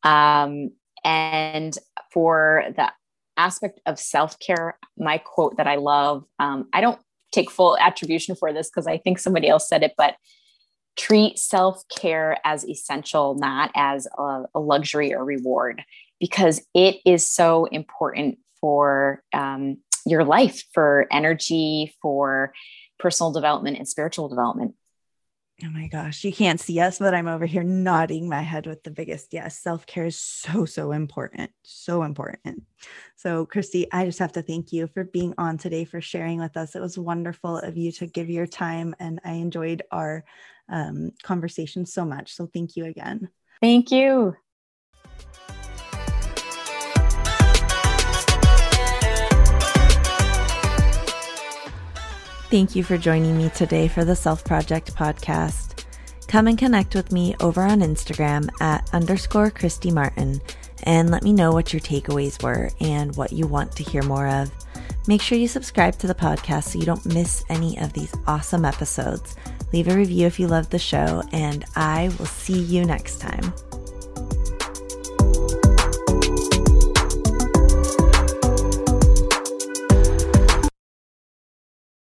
Um, 0.03 0.71
and 1.05 1.77
for 2.11 2.65
the 2.77 2.91
aspect 3.37 3.81
of 3.87 3.99
self-care 3.99 4.77
my 4.99 5.17
quote 5.17 5.57
that 5.59 5.69
i 5.69 5.77
love 5.77 6.25
um, 6.41 6.69
i 6.73 6.81
don't 6.81 6.99
take 7.33 7.51
full 7.51 7.79
attribution 7.79 8.35
for 8.35 8.53
this 8.53 8.69
because 8.69 8.87
i 8.89 8.99
think 8.99 9.19
somebody 9.19 9.49
else 9.49 9.69
said 9.69 9.85
it 9.85 9.93
but 9.97 10.17
treat 10.97 11.39
self-care 11.39 12.39
as 12.45 12.69
essential 12.69 13.37
not 13.37 13.71
as 13.77 14.09
a, 14.19 14.43
a 14.57 14.61
luxury 14.61 15.15
or 15.15 15.25
reward 15.25 15.85
because 16.19 16.61
it 16.75 16.97
is 17.07 17.29
so 17.29 17.67
important 17.67 18.39
for 18.61 19.23
um, 19.33 19.79
your 20.11 20.25
life 20.25 20.65
for 20.73 21.07
energy, 21.11 21.95
for 22.03 22.53
personal 22.99 23.33
development 23.33 23.79
and 23.79 23.89
spiritual 23.89 24.29
development. 24.29 24.75
Oh 25.65 25.71
my 25.71 25.89
gosh, 25.89 26.23
you 26.23 26.33
can't 26.33 26.61
see 26.61 26.79
us, 26.79 27.01
but 27.01 27.15
I'm 27.15 27.27
over 27.27 27.45
here 27.45 27.65
nodding 27.65 28.29
my 28.29 28.43
head 28.43 28.69
with 28.69 28.85
the 28.85 28.93
biggest 28.93 29.33
yes. 29.33 29.59
Self 29.59 29.87
care 29.87 30.05
is 30.05 30.17
so, 30.17 30.65
so 30.65 30.93
important. 30.93 31.51
So 31.65 32.05
important. 32.05 32.63
So, 33.17 33.45
Kristi, 33.45 33.87
I 33.93 34.05
just 34.05 34.21
have 34.21 34.33
to 34.33 34.43
thank 34.43 34.73
you 34.73 34.87
for 34.87 35.03
being 35.03 35.35
on 35.37 35.59
today, 35.59 35.85
for 35.85 36.01
sharing 36.01 36.39
with 36.39 36.57
us. 36.57 36.77
It 36.77 36.81
was 36.81 36.97
wonderful 36.97 37.59
of 37.59 37.77
you 37.77 37.91
to 37.93 38.07
give 38.07 38.31
your 38.31 38.47
time, 38.47 38.95
and 39.01 39.19
I 39.25 39.33
enjoyed 39.33 39.83
our 39.91 40.25
um, 40.69 41.11
conversation 41.25 41.87
so 41.87 42.05
much. 42.05 42.35
So, 42.35 42.47
thank 42.47 42.77
you 42.77 42.85
again. 42.85 43.29
Thank 43.61 43.91
you. 43.91 44.37
Thank 52.51 52.75
you 52.75 52.83
for 52.83 52.97
joining 52.97 53.37
me 53.37 53.51
today 53.51 53.89
for 53.89 54.07
the 54.07 54.17
Self 54.17 54.43
Project 54.43 54.95
podcast. 54.95 55.85
Come 56.29 56.47
and 56.47 56.57
connect 56.57 56.95
with 56.95 57.13
me 57.13 57.37
over 57.41 57.61
on 57.61 57.81
Instagram 57.81 58.49
at 58.59 58.89
underscore 58.95 59.51
Kristy 59.51 59.93
Martin 59.93 60.41
and 60.85 61.11
let 61.11 61.23
me 61.23 61.35
know 61.35 61.53
what 61.53 61.75
your 61.75 61.81
takeaways 61.81 62.43
were 62.43 62.71
and 62.81 63.15
what 63.17 63.35
you 63.35 63.47
want 63.47 63.73
to 63.73 63.83
hear 63.83 64.03
more 64.03 64.27
of. 64.27 64.51
Make 65.07 65.21
sure 65.21 65.37
you 65.37 65.47
subscribe 65.47 65.99
to 65.99 66.07
the 66.07 66.15
podcast 66.15 66.65
so 66.65 66.79
you 66.79 66.87
don't 66.87 67.05
miss 67.13 67.45
any 67.51 67.79
of 67.81 67.93
these 67.93 68.15
awesome 68.27 68.65
episodes. 68.65 69.37
Leave 69.75 69.89
a 69.89 69.95
review 69.95 70.27
if 70.27 70.41
you 70.41 70.47
love 70.47 70.71
the 70.71 70.79
show, 70.79 71.23
and 71.33 71.67
I 71.77 72.11
will 72.19 72.25
see 72.25 72.59
you 72.59 72.87
next 72.87 73.21
time. 73.21 73.53